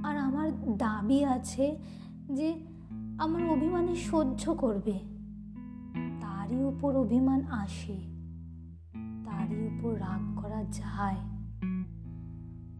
আর 0.03 0.17
আমার 0.17 0.77
দাবি 0.77 1.25
আছে 1.25 1.77
যে, 2.29 2.55
আমার 3.19 3.49
অভিমানে 3.49 3.95
সহ্য 3.95 4.53
করবে। 4.53 5.10
তারই 6.51 6.63
উপর 6.63 6.91
অভিমান 6.95 7.41
আসে, 7.51 7.97
তারই 9.25 9.59
উপর 9.67 9.91
রাগ 9.99 10.23
করা 10.41 10.61
যায়। 10.71 11.19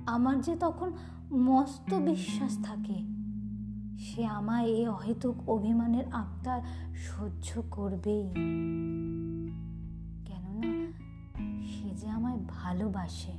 আমার 0.06 0.36
যে 0.42 0.54
তখন 0.56 0.90
মস্ত 1.32 1.94
বিশ্বাস 1.94 2.54
থাকে, 2.64 2.98
সে 3.98 4.22
আমায় 4.26 4.66
এ 4.66 4.82
অহেতুক 4.90 5.38
অভিমানের 5.50 6.06
আবদার 6.12 6.62
সহ্য 6.96 7.50
করবেই। 7.72 8.28
কেননা 10.26 10.74
সে 11.68 11.90
যে 11.96 12.08
আমায় 12.10 12.40
ভালোবাসে, 12.48 13.36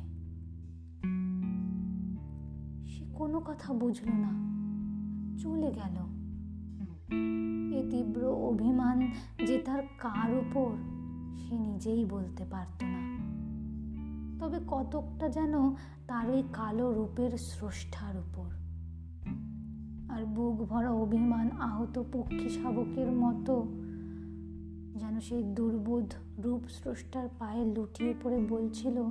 সে 2.87 3.03
কোনো 3.15 3.39
কথা 3.41 3.69
বুঝলো 3.73 4.15
না, 4.17 4.33
চলে 5.39 5.73
গেল। 5.73 6.22
এ 7.73 7.83
তীব্র 7.91 8.27
অভিমান 8.27 9.11
যে 9.47 9.59
তার 9.59 9.83
কার 9.99 10.35
উপর 10.35 10.71
সে 11.39 11.55
নিজেই 11.55 12.05
বলতে 12.05 12.45
পারত 12.51 12.85
না। 12.85 13.03
তবে 14.41 14.59
কতকটা 14.69 15.29
যেন 15.29 15.75
তার 16.07 16.31
ওই 16.31 16.43
কালো 16.53 16.93
রূপের 16.93 17.39
স্রষ্টার 17.39 18.17
উপর। 18.17 18.51
আর 20.11 20.25
বুক 20.25 20.57
ভরা 20.57 20.91
অভিমান 20.91 21.51
আহত 21.51 22.03
পক্ষী 22.13 22.49
শাবকের 22.49 23.11
মতো 23.11 23.63
যেন 24.99 25.21
সেই 25.21 25.43
দুর্বোধ 25.43 26.15
রূপ 26.39 26.61
স্রষ্টার 26.69 27.29
পায়ে 27.39 27.65
লুটিয়ে 27.65 28.15
পড়ে 28.23 28.47
বলছিল 28.49 29.03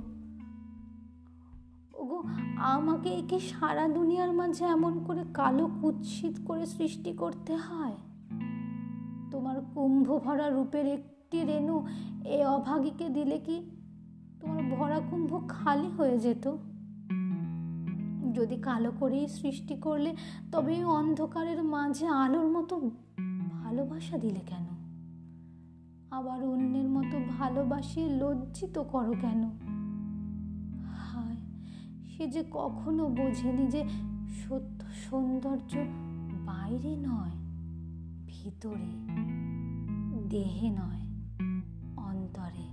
ওগো, 2.02 2.22
আমাকে 2.56 3.22
কি 3.28 3.40
সারা 3.40 3.88
দুনিয়ার 3.88 4.32
মাঝে 4.32 4.64
এমন 4.64 5.04
করে 5.04 5.24
কালো 5.34 5.70
কুৎসিত 5.82 6.36
করে 6.46 6.66
সৃষ্টি 6.66 7.12
করতে 7.12 7.56
হয়? 7.56 7.96
তোমার 9.30 9.60
কুম্ভ 9.74 10.18
ভরা 10.18 10.48
রূপের 10.50 10.86
একটি 10.86 11.44
রেণু 11.44 11.86
এ 12.24 12.44
অভাগীকে 12.44 13.08
দিলে 13.08 13.38
কি 13.38 13.70
তোমার 14.40 14.62
ভরা 14.62 15.00
কুম্ভ 15.10 15.48
খালি 15.48 15.88
হয়ে 15.88 16.18
যেত? 16.18 16.56
যদি 18.34 18.56
কালো 18.56 18.92
করেই 18.98 19.28
সৃষ্টি 19.28 19.74
করলে, 19.74 20.16
তবে 20.52 20.84
অন্ধকারের 20.84 21.62
মাঝে 21.62 22.06
আলোর 22.06 22.46
মতো 22.46 22.90
ভালোবাসা 23.50 24.18
দিলে 24.18 24.40
কেন? 24.46 24.66
আবার 26.10 26.44
অন্যের 26.44 26.88
মতো 26.88 27.20
ভালোবাসিয়ে 27.38 28.08
লজ্জিত 28.08 28.78
করো 28.78 29.14
কেন? 29.20 29.50
সে 32.16 32.26
যে 32.26 32.44
কখনো 32.50 33.08
বোঝেনি 33.08 33.66
যে 33.66 33.84
সত্য 34.28 34.84
সৌন্দর্য 35.10 35.76
বাইরে 36.46 36.96
নয়, 36.96 37.30
ভিতরে, 38.26 38.90
দেহে 40.28 40.70
নয়, 40.70 41.02
অন্তরে। 41.96 42.66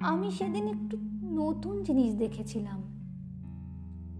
আমি 0.00 0.30
সেদিন 0.30 0.68
একটু 0.68 0.96
নতুন 1.22 1.82
জিনিস 1.82 2.14
দেখেছিলাম। 2.14 2.82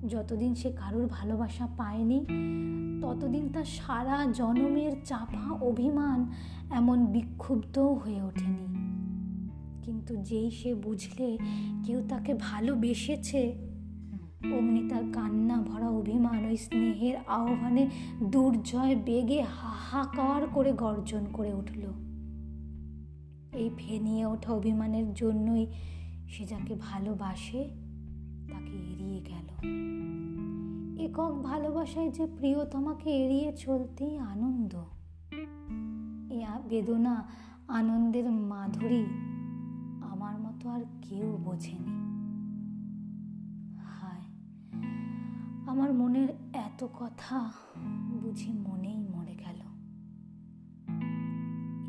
যতদিন 0.08 0.54
সে 0.54 0.70
কারোর 0.70 1.06
ভালোবাসা 1.06 1.68
পায়নি, 1.76 2.26
ততদিন 3.02 3.48
তার 3.48 3.64
সারা 3.64 4.26
জনমের 4.32 4.92
চাপা 5.04 5.52
অভিমান 5.52 6.26
এমন 6.70 7.06
বিক্ষুব্ধও 7.06 7.94
হয়ে 7.94 8.22
ওঠেনি। 8.22 8.77
কিন্তু 9.88 10.16
যেই 10.16 10.51
সে 10.51 10.74
বুঝলে 10.74 11.38
কেউ 11.87 12.03
তাকে 12.09 12.35
ভালোবেসেছে, 12.35 13.53
অমনি 14.59 14.88
তার 14.88 15.03
কান্না 15.12 15.62
ভরা 15.62 15.88
অভিমান 15.88 16.46
ওই 16.46 16.57
স্নেহের 16.57 17.16
আহ্বানে 17.27 17.90
দুর্জয় 18.22 18.96
বেগে 18.96 19.42
হাহাকার 19.42 20.46
করে 20.46 20.72
গর্জন 20.72 21.27
করে 21.33 21.55
উঠল। 21.55 21.83
এই 23.53 23.70
ফেনিয়ে 23.79 24.27
ওঠা 24.27 24.53
অভিমানের 24.53 25.14
জন্যই 25.14 25.66
সে 26.29 26.44
যাকে 26.44 26.74
ভালোবাসে 26.81 27.64
তাকে 28.53 28.77
এড়িয়ে 28.92 29.20
গেল। 29.20 29.48
একক 31.05 31.33
ভালোবাসায় 31.42 32.11
যে 32.11 32.27
প্রিয়তমাকে 32.27 33.11
এড়িয়ে 33.24 33.53
চলতেই 33.57 34.18
আনন্দ। 34.18 34.74
এ 36.33 36.46
বেদনা 36.68 37.31
আনন্দের 37.68 38.31
মাধুরী 38.31 39.05
মতো 40.58 40.70
আর 40.70 40.84
কেউ 41.02 41.36
বোঝেনি। 41.44 41.94
হায়, 43.80 44.24
আমার 45.68 45.92
মনের 45.92 46.28
এত 46.52 46.86
কথা 46.92 47.52
বুঝি 48.22 48.52
মনেই 48.52 49.08
মরে 49.08 49.34
গেল। 49.34 49.60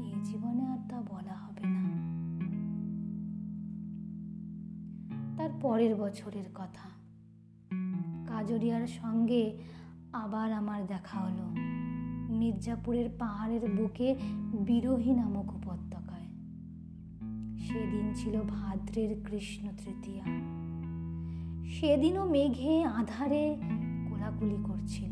এই 0.04 0.14
জীবনে 0.24 0.66
আর 0.66 0.78
তা 0.90 1.02
বলা 1.02 1.34
হবে 1.34 1.62
না। 1.66 1.84
তার 5.38 5.50
পরের 5.62 5.96
বছরের 5.96 6.46
কথা। 6.56 6.90
কাজরিয়ার 8.28 8.88
সঙ্গে 8.88 9.58
আবার 10.14 10.54
আমার 10.54 10.86
দেখা 10.86 11.20
হলো। 11.20 11.56
মির্জাপুরের 12.36 13.10
পাহাড়ের 13.20 13.72
বুকে 13.72 14.16
বিরোহী 14.66 15.14
নামক 15.14 15.59
সেদিন 17.74 18.14
ছিল 18.16 18.42
ভাদ্রের 18.42 19.16
কৃষ্ণ 19.26 19.68
তৃতীয়া। 19.68 20.24
সেদিনও 21.66 22.30
মেঘে 22.30 22.84
আধারে 22.84 23.56
কোলাকুলি 24.10 24.58
করছিল। 24.64 25.12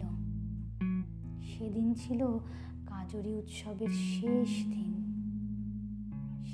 সেদিন 1.41 1.93
ছিল 1.93 2.27
কাজরি 2.87 3.33
উৎসবের 3.33 3.87
শেষ 3.87 4.65
দিন। 4.65 4.93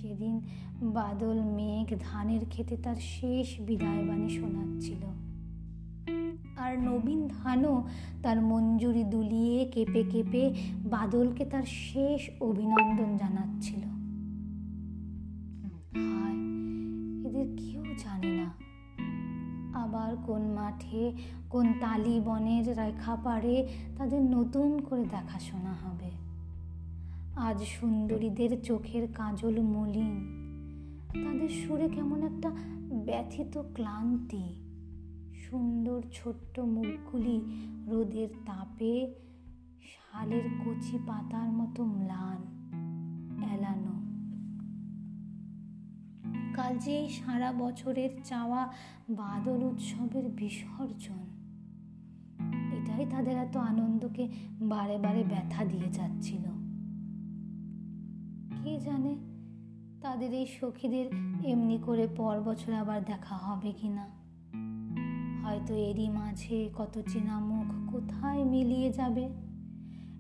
সেদিন 0.02 0.42
বাদল 0.82 1.42
মেঘ 1.42 1.96
ধানের 2.00 2.42
খেতে 2.52 2.78
তার 2.78 2.96
শেষ 2.96 3.60
বিদায় 3.60 4.06
বাণী 4.06 4.30
শোনাচ্ছিল। 4.30 5.06
আর 6.58 6.80
নবীন 6.84 7.28
ধানও 7.28 7.88
তার 8.24 8.42
মঞ্জুরি 8.42 9.04
দুলিয়ে 9.04 9.66
কেঁপে 9.66 10.04
কেঁপে 10.04 10.54
বাদলকে 10.86 11.46
তার 11.46 11.64
শেষ 11.64 12.30
অভিনন্দন 12.42 13.18
জানাচ্ছিল। 13.18 13.93
মাঠে 20.64 21.02
কোন 21.50 21.74
তালি 21.82 22.16
বনের 22.26 22.68
রেখা 22.78 23.16
পারে 23.16 23.56
তাদের 23.98 24.22
নতুন 24.22 24.70
করে 24.80 25.04
দেখাশোনা 25.06 25.74
হবে। 25.84 26.12
আজ 27.36 27.60
সুন্দরীদের 27.64 28.52
চোখের 28.62 29.08
কাজল 29.14 29.62
মলিন। 29.62 30.14
তাদের 31.24 31.50
সুরে 31.50 31.88
কেমন 31.90 32.20
একটা 32.24 32.50
ব্যথিত 33.06 33.62
ক্লান্তি। 33.74 34.46
সুন্দর 35.50 36.02
ছোট্ট 36.14 36.60
মুখগুলি 36.60 37.38
রোদের 37.88 38.30
তাপে, 38.46 38.94
শালের 39.92 40.46
কচি 40.66 40.98
পাতার 41.08 41.50
মতো 41.50 41.82
ম্লান, 41.86 42.40
এলানো। 43.54 43.93
যে 46.80 47.10
সারা 47.10 47.54
বছরের 47.54 48.10
চাওয়া 48.26 48.74
বাদল 49.10 49.64
উৎসবের 49.64 50.30
বিসর্জন। 50.30 51.24
এটাই 52.74 53.06
তাদের 53.06 53.38
এত 53.38 53.58
আনন্দকে 53.58 54.28
বারে 54.62 54.98
বারে 54.98 55.24
ব্যথা 55.24 55.66
দিয়ে 55.66 55.90
যাচ্ছিল। 55.92 56.44
কে 58.64 58.80
জানে 58.80 59.16
তাদের 60.02 60.34
এই 60.34 60.46
সখীদের 60.62 61.06
এমনি 61.46 61.80
করে 61.86 62.08
পর 62.18 62.42
বছর 62.42 62.74
আবার 62.74 63.04
দেখা 63.04 63.36
হবে 63.36 63.72
কি 63.72 63.90
না 63.90 64.10
হয়তো 65.44 65.74
এরই 65.74 66.10
মাঝে 66.10 66.70
কত 66.78 67.02
চেনা 67.08 67.40
মুখ 67.40 67.92
কোথায় 67.92 68.44
মিলিয়ে 68.44 68.94
যাবে। 68.94 69.30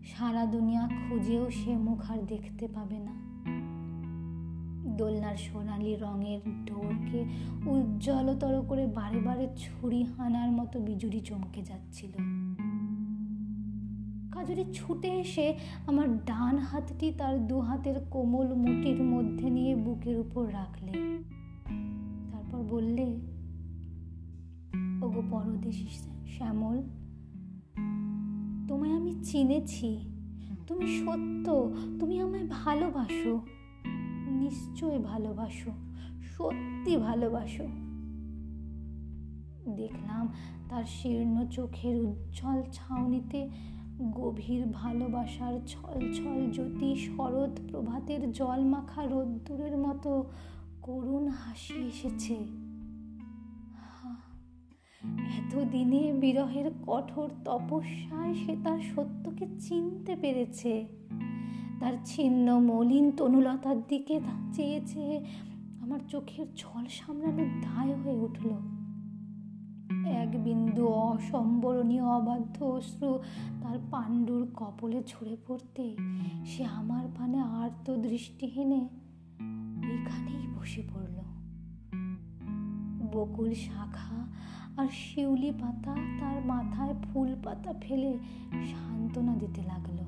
সারা 0.04 0.46
দুনিয়া 0.46 0.88
খুঁজেও 0.88 1.52
সে 1.52 1.78
মুখ 1.78 2.12
আর 2.12 2.18
দেখতে 2.18 2.68
পাবে 2.68 3.00
না। 3.00 3.23
দোলনার 4.98 5.38
সোনালি 5.38 5.96
রঙের 5.96 6.42
ঢোরকে 6.66 7.20
উজ্জ্বলতর 7.70 8.62
করে 8.68 8.88
বারে 8.88 9.20
বারে 9.20 9.48
ছুরি 9.58 10.04
হানার 10.04 10.52
মতো 10.52 10.80
বিজুরি 10.80 11.20
চমকে 11.20 11.62
যাচ্ছিল। 11.62 12.14
কাজরি 14.32 14.64
ছুটে 14.74 15.08
এসে 15.08 15.54
আমার 15.88 16.08
ডান 16.26 16.58
হাতটি 16.58 17.12
তার 17.12 17.48
দু 17.48 17.60
হাতের 17.60 17.98
কোমল 18.12 18.54
মুটির 18.54 19.04
মধ্যে 19.04 19.50
নিয়ে 19.50 19.76
বুকের 19.76 20.20
উপর 20.20 20.44
রাখলে। 20.54 20.92
তারপর 22.32 22.60
বললে, 22.70 23.06
ওগো 25.06 25.22
পরদেশি 25.32 25.88
শ্যামল, 26.28 26.78
তোমায় 28.68 28.94
আমি 28.94 29.14
চিনেছি। 29.24 29.90
তুমি 30.68 30.86
সত্য, 31.00 31.46
তুমি 32.00 32.20
আমায় 32.20 32.48
ভালোবাসো। 32.52 33.34
নিশ্চয় 34.44 34.98
ভালোবাসো, 35.00 35.72
সত্যি 36.24 36.94
ভালোবাসো। 36.98 37.66
দেখলাম 39.76 40.24
তার 40.70 40.86
শীর্ণ 40.88 41.36
চোখের 41.52 41.96
উজ্জ্বল 42.06 42.60
ছাউনিতে 42.74 43.42
গভীর 44.12 44.62
ভালোবাসার 44.74 45.56
ছল 45.68 46.00
ছল 46.14 46.40
জ্যোতি 46.52 46.90
শরৎ 46.96 47.54
প্রভাতের 47.72 48.32
জল 48.32 48.60
মাখা 48.64 49.04
রোদ্দুরের 49.04 49.76
মতো 49.78 50.12
করুণ 50.82 51.24
হাসি 51.28 51.78
এসেছে। 51.88 52.36
এতদিনে 55.38 56.04
বিরহের 56.14 56.68
কঠোর 56.88 57.30
তপস্যায় 57.46 58.34
সে 58.34 58.54
তার 58.64 58.80
সত্যকে 58.96 59.46
চিনতে 59.60 60.14
পেরেছে। 60.22 60.74
তার 61.80 61.94
ছিন্ন 62.06 62.60
মলিন 62.60 63.12
তনুলতার 63.12 63.88
দিকে 63.88 64.20
চেয়ে 64.54 64.82
চেয়ে 64.88 65.26
আমার 65.82 66.00
চোখের 66.10 66.46
ছল 66.58 66.86
সামলানোর 66.90 67.48
দায় 67.62 67.96
হয়ে 67.96 68.16
উঠল। 68.16 68.50
এক 70.06 70.44
বিন্দু 70.44 70.88
অসম্বরণীয় 70.88 72.04
অবাধ্য 72.04 72.64
অশ্রু 72.66 73.20
তার 73.64 73.78
পাণ্ডুর 73.92 74.48
কপলে 74.56 75.04
ঝরে 75.08 75.38
পড়তে 75.48 75.96
সে 76.46 76.66
আমার 76.66 77.06
পানে 77.18 77.40
আর্ত 77.40 77.96
দৃষ্টিহীনে 77.96 78.90
এখানেই 79.94 80.48
বসে 80.56 80.84
পড়ল। 80.94 81.18
বকুল 83.14 83.54
শাখা 83.54 84.26
আর 84.82 84.88
শিউলি 84.88 85.52
পাতা 85.52 85.96
তার 86.20 86.46
মাথায় 86.46 86.94
ফুল 87.04 87.36
পাতা 87.44 87.74
ফেলে 87.82 88.18
সান্ত্বনা 88.72 89.36
দিতে 89.36 89.62
লাগল। 89.62 90.03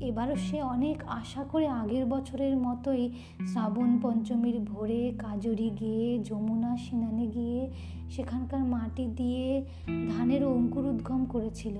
এবারও 0.00 0.36
সে 0.36 0.62
অনেক 0.62 1.02
আশা 1.06 1.44
করে 1.44 1.68
আগের 1.68 2.06
বছরের 2.06 2.56
মতোই 2.56 3.12
শ্রাবণ 3.46 3.98
পঞ্চমীর 4.02 4.60
ভোরে 4.60 5.12
কাজরি 5.18 5.70
গিয়ে, 5.70 6.18
যমুনা 6.18 6.76
সিনানে 6.76 7.26
গিয়ে, 7.26 7.70
সেখানকার 8.10 8.64
মাটি 8.64 9.06
দিয়ে 9.06 9.64
ধানের 10.08 10.44
অঙ্কুর 10.44 10.86
উদ্গম 10.86 11.24
করেছিল। 11.24 11.76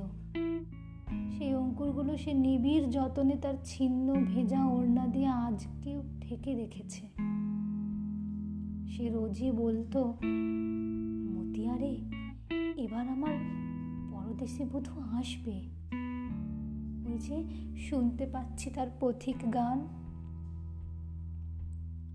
সেই 1.38 1.54
অঙ্কুরগুলো 1.54 2.16
সে 2.16 2.34
নিবিড় 2.34 2.84
যতনে 2.84 3.36
তার 3.36 3.54
ছিন্ন, 3.64 4.24
ভেজা 4.24 4.66
ওড়না 4.66 5.06
দিয়ে 5.06 5.26
আজকেও 5.26 6.02
ঠেকে 6.20 6.54
রেখেছে। 6.54 7.06
সে 8.88 9.08
রোজই 9.08 9.50
বলতো, 9.50 10.14
মতিয়ারে, 11.34 11.96
এবার 12.82 13.08
আমার 13.08 13.34
পরদেশে 14.10 14.64
বধূ 14.64 15.00
আসবে। 15.00 15.77
যে 17.20 17.44
শুনতে 17.76 18.26
পাচ্ছি 18.26 18.70
তার 18.70 18.86
পথিক 19.00 19.54
গান। 19.54 19.78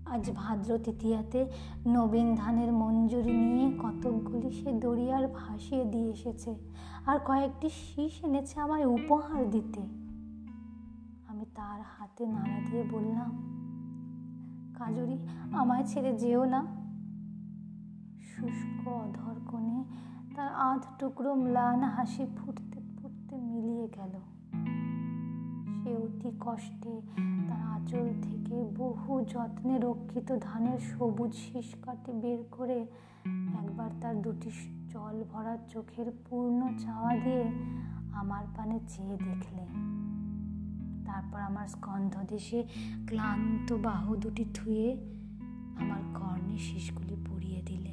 আজ 0.06 0.30
ভাদ্র 0.34 0.78
তৃতীয়াতে 0.78 1.46
নবীন 1.86 2.34
ধানের 2.34 2.72
মঞ্জুরি 2.72 3.32
নিয়ে 3.32 3.72
কতকগুলি 3.78 4.50
সে 4.50 4.72
দরিয়ার 4.72 5.28
ভাসিয়ে 5.28 5.84
দিয়ে 5.84 6.10
এসেছে। 6.10 6.54
আর 7.06 7.18
কয়েকটি 7.18 7.68
শীষ 7.68 8.24
এনেছে 8.24 8.60
আমায় 8.60 8.86
উপহার 8.86 9.50
দিতে। 9.50 9.80
আমি 11.26 11.44
তার 11.54 11.80
হাতে 11.98 12.26
নাড়া 12.26 12.70
দিয়ে 12.70 12.84
বললাম, 12.90 13.30
কাজরি, 14.78 15.18
আমায় 15.52 15.84
ছেড়ে 15.84 16.12
যেও 16.18 16.44
না। 16.44 16.66
শুষ্ক 18.20 18.88
অধর 18.88 19.36
কোণে 19.46 19.84
তার 20.34 20.48
আধ 20.48 20.82
টুকরো 20.98 21.34
ম্লান 21.34 21.82
হাসি 21.82 22.26
ফুটতে 22.36 22.78
ফুটতে 22.96 23.36
মিলিয়ে 23.36 23.88
গেল। 23.96 24.33
সে 25.84 25.96
অতি 25.96 26.30
কষ্টে। 26.40 27.00
তার 27.48 27.60
আঁচল 27.60 28.06
থেকে 28.22 28.64
বহু 28.76 29.24
যত্নে 29.24 29.78
রক্ষিত 29.78 30.36
ধানের 30.40 30.78
সবুজ 30.78 31.32
শীষ 31.34 31.74
কাটে 31.82 32.12
বের 32.12 32.38
করে 32.50 32.86
একবার 33.54 33.90
তার 34.00 34.22
দুটি 34.22 34.50
জল 34.88 35.24
ভরা 35.32 35.56
চোখের 35.68 36.06
পূর্ণ 36.28 36.78
চাওয়া 36.78 37.16
দিয়ে 37.16 37.44
আমার 38.14 38.44
পানে 38.56 38.80
চেয়ে 38.88 39.16
দেখলে। 39.16 39.66
তারপর 41.06 41.40
আমার 41.40 41.68
স্কন্ধ 41.68 42.16
দেশে 42.28 42.64
ক্লান্ত 43.06 43.72
বাহু 43.72 44.16
দুটি 44.16 44.44
থুয়ে 44.54 44.92
আমার 45.80 46.02
কর্ণে 46.14 46.58
শীষগুলি 46.58 47.16
পরিয়ে 47.26 47.62
দিলে। 47.62 47.92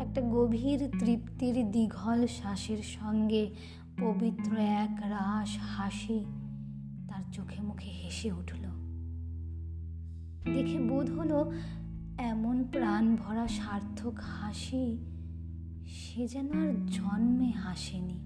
একটা 0.00 0.20
গভীর 0.20 0.90
তৃপ্তির 0.98 1.70
দীঘল 1.70 2.26
শ্বাসের 2.26 2.82
সঙ্গে 2.82 3.54
পবিত্র 4.00 4.56
এক 4.56 5.00
রাস 5.00 5.58
হাসি 5.76 6.24
তার 7.08 7.22
চোখে 7.32 7.62
মুখে 7.62 7.90
হেসে 7.90 8.32
উঠল। 8.32 8.64
দেখে 10.52 10.78
বোধ 10.78 11.10
হলো 11.10 11.52
এমন 12.18 12.64
প্রাণ 12.72 13.16
ভরা 13.16 13.48
সার্থক 13.48 14.14
হাসি 14.20 14.98
সে 15.86 16.28
যেন 16.28 16.46
আর 16.46 16.86
জন্মে 16.86 17.50
হাসেনি। 17.50 18.20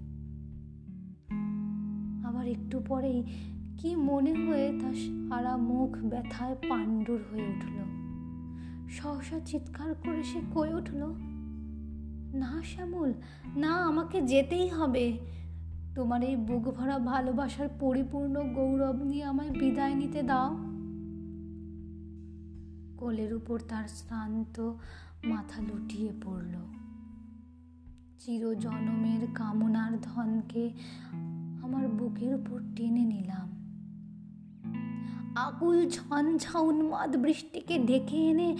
আবার 2.26 2.46
একটু 2.46 2.82
পরেই 2.86 3.22
কি 3.78 3.96
মনে 3.96 4.32
হয়ে 4.32 4.78
তার 4.82 4.94
সারা 4.94 5.56
মুখ 5.56 5.98
ব্যথায় 5.98 6.56
পাণ্ডুর 6.68 7.20
হয়ে 7.32 7.46
উঠল। 7.48 7.76
সহসা 8.88 9.40
চিৎকার 9.46 9.94
করে 9.94 10.22
সে 10.22 10.40
কয়ে 10.54 10.74
উঠল, 10.74 11.02
না 12.38 12.62
শ্যামল, 12.64 13.14
না, 13.56 13.72
আমাকে 13.76 14.22
যেতেই 14.22 14.68
হবে। 14.68 15.18
তোমার 15.94 16.22
এই 16.22 16.36
বুক 16.36 16.62
ভরা 16.62 16.98
ভালোবাসার 16.98 17.68
পরিপূর্ণ 17.80 18.52
গৌরব 18.54 19.02
নিয়ে 19.02 19.24
আমায় 19.24 19.50
বিদায় 19.50 19.94
নিতে 19.94 20.22
দাও। 20.22 20.56
কোলের 22.96 23.34
উপর 23.34 23.60
তার 23.60 23.88
শ্রান্ত 23.88 24.72
মাথা 25.24 25.62
লুটিয়ে 25.62 26.12
পড়ল। 26.24 26.54
চিরজনমের 28.18 29.26
কামনার 29.34 30.00
ধনকে 30.00 30.70
আমার 31.62 31.88
বুকের 31.88 32.34
উপর 32.34 32.60
টেনে 32.76 33.04
নিলাম। 33.04 33.48
আকুল 35.36 35.90
ঝঞ্ঝা 35.90 36.58
উন্মাদ 36.58 37.16
বৃষ্টিকে 37.16 37.78
ডেকে 37.78 38.16
এনে 38.16 38.56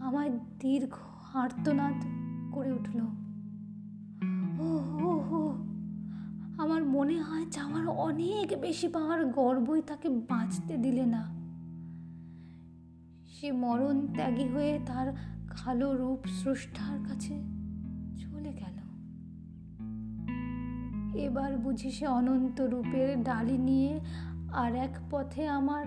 আমার 0.00 0.58
দীর্ঘ 0.58 0.94
আর্তনাদ 1.34 1.94
করে 2.52 2.72
উঠল। 2.72 3.00
ও 4.60 4.70
ও 5.02 5.10
ও 5.30 5.71
আমার 6.62 6.84
মনে 6.84 7.22
হয় 7.22 7.46
চাওয়ার 7.50 7.88
অনেক 7.88 8.60
বেশি 8.60 8.88
পাওয়ার 8.88 9.24
গর্বই 9.24 9.82
তাকে 9.82 10.08
বাঁচতে 10.08 10.76
দিলে 10.76 11.06
না। 11.06 11.22
সে 13.26 13.52
মরণ 13.52 14.06
ত্যাগী 14.14 14.48
হয়ে 14.48 14.80
তার 14.86 15.12
কালো 15.48 15.96
রূপ 15.96 16.26
স্রষ্টার 16.26 16.98
কাছে 17.08 17.42
চলে 18.16 18.52
গেল। 18.52 18.78
এবার 21.18 21.58
বুঝি 21.58 21.90
সে 21.90 22.06
অনন্ত 22.06 22.60
রূপের 22.60 23.22
ডালি 23.22 23.58
নিয়ে 23.58 24.00
আর 24.52 24.74
এক 24.74 24.98
পথে 25.10 25.48
আমার 25.48 25.86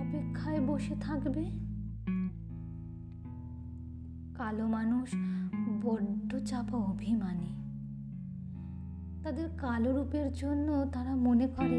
অপেক্ষায় 0.00 0.60
বসে 0.60 0.94
থাকবে? 1.00 1.44
কালো 4.34 4.66
মানুষ 4.66 5.10
বড্ড 5.82 6.44
চাপা 6.44 6.78
অভিমানী। 6.78 7.57
তাদের 9.22 9.48
কালো 9.58 9.92
রূপের 9.92 10.32
জন্য 10.32 10.90
তারা 10.92 11.16
মনে 11.16 11.46
করে, 11.46 11.78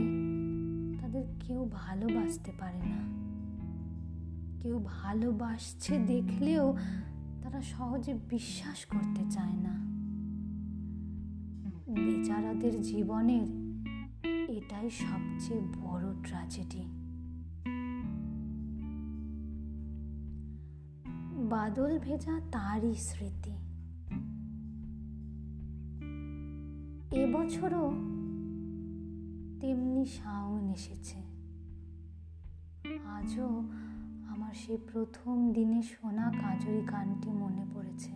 তাদের 1.01 1.23
কেউ 1.39 1.69
ভালোবাসতে 1.71 2.51
পারে 2.59 2.81
না। 2.85 3.01
কেউ 4.61 4.83
ভালোবাসছে 4.85 5.97
দেখলেও 5.97 6.77
তারা 7.43 7.61
সহজে 7.61 8.13
বিশ্বাস 8.13 8.85
করতে 8.85 9.21
চায় 9.31 9.57
না। 9.57 9.75
বেচারাদের 11.93 12.81
জীবনের 12.81 13.47
এটাই 14.49 14.89
সবচেয়ে 14.89 15.61
বড় 15.81 16.05
ট্র্যাজেডি 16.23 16.83
বাদল 21.49 21.99
ভেজা 21.99 22.41
তারই 22.51 22.93
স্মৃতি। 22.93 23.58
এবছরও 27.19 27.89
তেমনি 29.59 30.05
শাওন 30.05 30.69
এসেছে। 30.69 31.17
আজও 33.05 33.47
আমার 34.29 34.53
সেই 34.53 34.77
প্রথম 34.93 35.53
দিনে 35.53 35.81
শোনা 35.81 36.31
কাজরি 36.41 36.81
গানটি 36.91 37.31
মনে 37.31 37.65
পড়েছে। 37.75 38.11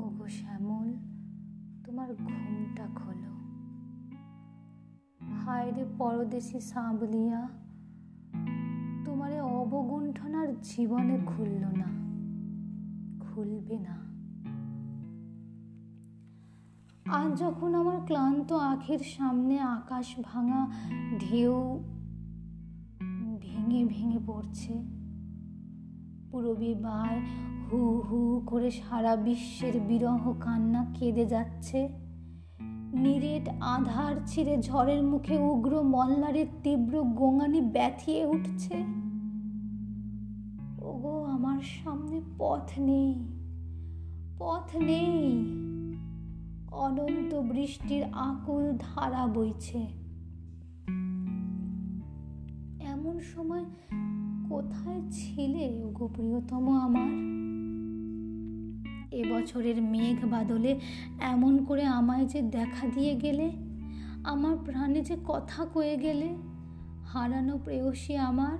ওগো 0.00 0.28
শ্যামল, 0.28 0.92
তোমার 1.84 2.14
ঘুমটা 2.14 2.86
খোলো। 2.94 3.32
হায় 5.26 5.72
রে 5.72 5.84
পরদেশি 5.98 6.60
সাঁবলিয়া, 6.60 7.48
তোমার 9.04 9.40
অবগুণ্ঠনার 9.40 10.60
জীবনে 10.62 11.18
খুলল 11.26 11.64
না। 11.64 11.92
খুলবে 13.20 13.78
না। 13.78 14.11
আজ 17.12 17.40
যখন 17.40 17.74
আমার 17.74 18.00
ক্লান্ত 18.06 18.52
আখের 18.52 18.98
সামনে 18.98 19.60
আকাশ 19.60 20.14
ভাঙা 20.24 20.72
ঢেউ 21.18 21.84
ভেঙে 23.40 23.84
ভেঙে 23.84 24.18
পড়ছে 24.26 24.82
পুরবী 26.30 26.74
বায় 26.74 27.20
হু 27.72 28.00
হু 28.00 28.42
করে 28.46 28.70
সারা 28.70 29.16
বিশ্বের 29.16 29.80
বিরহ 29.80 30.32
কান্না 30.40 30.86
কেঁদে 30.94 31.26
যাচ্ছে। 31.26 31.88
নিরেট 32.94 33.48
আধার 33.60 34.14
ছিঁড়ে 34.26 34.62
ঝড়ের 34.62 35.02
মুখে 35.02 35.38
উগ্র 35.38 35.82
মল্লারের 35.82 36.46
তীব্র 36.62 37.02
গোঙানি 37.02 37.60
ব্যথিয়ে 37.60 38.26
উঠছে। 38.26 38.74
ওগো, 40.82 41.24
আমার 41.24 41.60
সামনে 41.60 42.20
পথ 42.38 42.70
নেই 42.78 43.28
পথ 44.38 44.76
নেই। 44.76 45.62
অনন্ত 46.72 47.34
বৃষ্টির 47.34 48.04
আকুল 48.12 48.72
ধারা 48.78 49.26
বইছে। 49.26 49.78
এমন 52.80 53.20
সময় 53.20 53.64
কোথায় 54.48 55.00
ছিলে 55.10 55.84
ওগো 55.84 56.08
প্রিয়তম 56.08 56.76
আমার? 56.78 57.42
এবছরের 59.10 59.82
মেঘ 59.82 60.24
বাদলে 60.30 60.80
এমন 61.20 61.64
করে 61.64 61.84
আমায় 61.84 62.26
যে 62.26 62.42
দেখা 62.42 62.86
দিয়ে 62.86 63.14
গেলে, 63.14 63.50
আমার 64.24 64.56
প্রাণে 64.64 65.02
যে 65.02 65.16
কথা 65.24 65.64
কয়ে 65.64 65.96
গেলে, 65.96 66.36
হারানো 67.04 67.58
প্রেয়সী 67.58 68.16
আমার, 68.16 68.58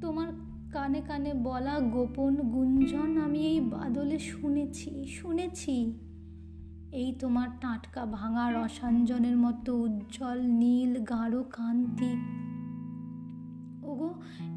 তোমার 0.00 0.28
কানে 0.72 1.00
কানে 1.00 1.34
বলা 1.34 1.80
গোপন 1.80 2.36
গুঞ্জন 2.36 3.18
আমি 3.18 3.46
এই 3.46 3.60
বাদলে 3.60 4.18
শুনেছি 4.18 5.06
শুনেছি। 5.06 6.07
এই 6.98 7.14
তোমার 7.18 7.48
টাটকা 7.60 8.06
ভাঙা 8.06 8.50
রসাঞ্জনের 8.50 9.36
মতো 9.36 9.76
উজ্জ্বল, 9.76 10.38
নীল, 10.42 11.04
গাঢ় 11.04 11.42
কান্তি 11.42 12.12
ওগো, 13.82 14.14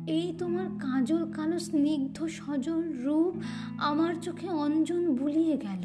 এই 0.08 0.34
তোমার 0.38 0.66
কাজল, 0.80 1.32
কালো, 1.32 1.60
স্নিগ্ধ, 1.60 2.26
সজল 2.26 2.94
রূপ 3.04 3.34
আমার 3.78 4.14
চোখে 4.22 4.50
অঞ্জন 4.50 5.16
বুলিয়ে 5.16 5.58
গেল। 5.58 5.84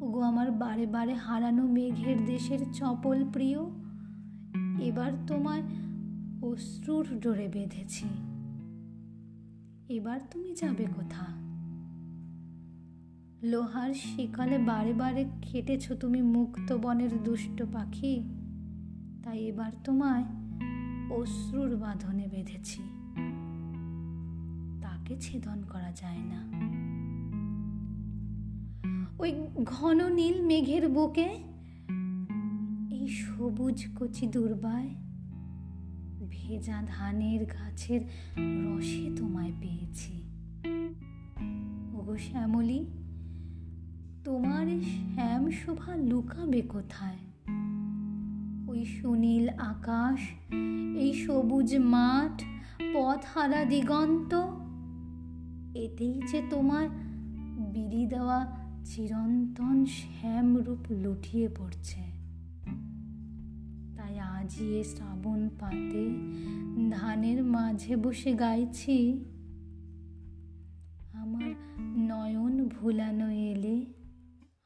ওগো, 0.00 0.20
আমার 0.20 0.50
বারে 0.50 0.86
বারে 0.86 1.14
হারানো 1.14 1.62
মেঘের 1.66 2.26
দেশের 2.26 2.58
চপল 2.72 3.24
প্রিয়, 3.32 3.60
এবার 4.80 5.12
তোমায় 5.26 5.62
অশ্রুর 6.42 7.06
ডোরে 7.20 7.48
বেঁধেছি। 7.48 8.06
এবার 9.88 10.20
তুমি 10.30 10.54
যাবে 10.54 10.86
কোথা 10.96 11.41
লোহার 13.42 13.94
শিকালে 13.94 14.58
বারে 14.58 14.92
বারে 14.92 15.24
খেটেছ 15.42 15.92
তুমি 15.92 16.22
মুক্ত 16.22 16.72
বনের 16.72 17.22
দুষ্ট 17.24 17.62
পাখি। 17.72 18.22
তাই 19.24 19.38
এবার 19.38 19.72
তোমায় 19.84 20.24
অশ্রুর 21.10 21.76
বাঁধনে 21.76 22.28
বেঁধেছি। 22.28 22.82
তাকে 24.82 25.16
ছেদন 25.20 25.62
করা 25.62 25.92
যায় 25.92 26.18
না। 26.18 26.40
ওই 29.18 29.32
ঘন 29.64 30.12
নীল 30.12 30.42
মেঘের 30.42 30.88
বুকে 30.88 31.28
এই 32.90 33.08
সবুজ 33.08 33.86
কচি 34.00 34.26
দুর্বায় 34.26 34.88
ভেজা 36.30 36.82
ধানের 36.86 37.44
গাছের 37.44 38.00
রসে 38.38 39.10
তোমায় 39.16 39.52
পেয়েছি। 39.60 40.22
ওগো 41.94 42.16
শ্যামলী 42.18 42.86
তোমার 44.24 44.66
শ্যাম 44.82 45.50
শোভা 45.50 45.96
লুকাবে 45.96 46.62
কোথায়? 46.62 47.16
ওই 48.68 48.84
সুনীল 48.84 49.48
আকাশ, 49.48 50.20
এই 50.96 51.12
সবুজ 51.12 51.76
মাঠ 51.76 52.42
পথ 52.94 53.24
হারা 53.34 53.64
দিগন্ত, 53.64 54.34
এতেই 55.74 56.20
যে 56.32 56.42
তোমার 56.50 56.88
বিড়ি 57.72 58.06
দেওয়া 58.06 58.56
চিরন্তন 58.84 59.84
শ্যাম 59.84 60.56
রূপ 60.56 60.84
লুটিয়ে 60.90 61.48
পড়ছে। 61.48 62.00
তাই 63.96 64.18
আজই 64.18 64.66
এ 64.66 64.84
শ্রাবণ 64.84 65.48
পাতে 65.60 66.04
ধানের 66.90 67.44
মাঝে 67.44 67.96
বসে 67.96 68.32
গাইছি। 68.32 69.24
আমার 71.12 71.50
নয়ন 71.96 72.68
ভুলানো 72.68 73.30
এলে 73.30 74.01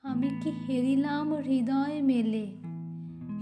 আমি 0.07 0.31
কি 0.43 0.51
হেরিলাম 0.69 1.33
হৃদয় 1.33 2.03
মেলে? 2.03 2.47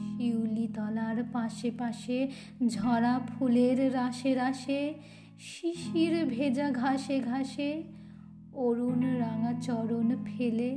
শিউলি 0.02 0.68
তলার 0.74 1.24
পাশে 1.32 1.70
পাশে 1.78 2.18
ঝরা 2.66 3.20
ফুলের 3.28 3.94
রাশে 3.94 4.34
রাশে, 4.34 4.94
শিশির 5.38 6.26
ভেজা 6.26 6.70
ঘাসে 6.70 7.20
ঘাসে, 7.20 7.82
অরুণ 8.52 9.00
রাঙা 9.18 9.52
চরণ 9.60 10.08
ফেলে, 10.24 10.70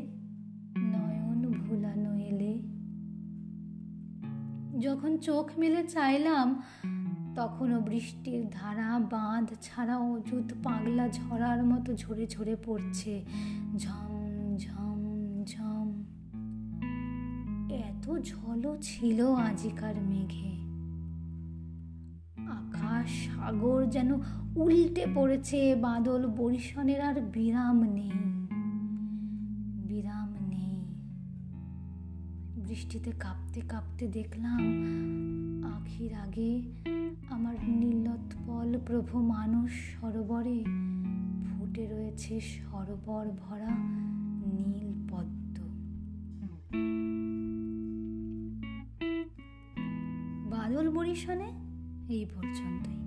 নয়ন 0.78 1.42
ভুলানো 1.52 2.12
এলে। 2.16 2.54
যখন 4.80 5.18
চোখ 5.18 5.60
মেলে 5.60 5.84
চাইলাম, 5.84 6.62
তখনও 7.36 7.80
বৃষ্টির 7.82 8.44
ধারা 8.52 9.00
বাঁধ 9.12 9.48
ছাড়া 9.62 9.98
অযুত 9.98 10.54
পাগলা 10.64 11.10
ঝরার 11.10 11.64
মতো 11.64 11.94
ঝরে 11.94 12.28
ঝরে 12.28 12.56
পড়ছে, 12.66 13.26
ঝম 13.78 14.07
ঝলও 18.58 18.78
ছিল 18.82 19.20
আজিকার 19.36 19.96
মেঘে। 20.02 20.54
আকাশ 22.52 23.10
সাগর 23.26 23.86
যেন 23.86 24.10
উল্টে 24.56 25.06
পড়েছে, 25.16 25.76
বাদল 25.76 26.28
বরিশনের 26.28 27.02
আর 27.02 27.22
বিরাম 27.22 27.78
নেই। 27.84 28.12
বিরাম 29.88 30.32
নেই। 30.50 30.78
বৃষ্টিতে 32.62 33.12
কাঁপতে 33.20 33.62
কাঁপতে 33.62 34.08
দেখলাম, 34.08 34.62
আখির 35.64 36.14
আগে 36.14 36.62
আমার 37.30 37.56
নীলোৎপল 37.70 38.80
প্রভু 38.86 39.22
মানুষ 39.22 39.72
সরোবরে 39.94 40.60
ফুটে 41.48 41.86
রয়েছে 41.86 42.40
সরোবর 42.40 43.26
ভরা 43.40 43.74
নীল 44.58 45.08
পদ্ম। 45.10 45.38
বরিশনে 51.08 51.50
এই 52.10 52.26
পর্যন্তই। 52.26 53.07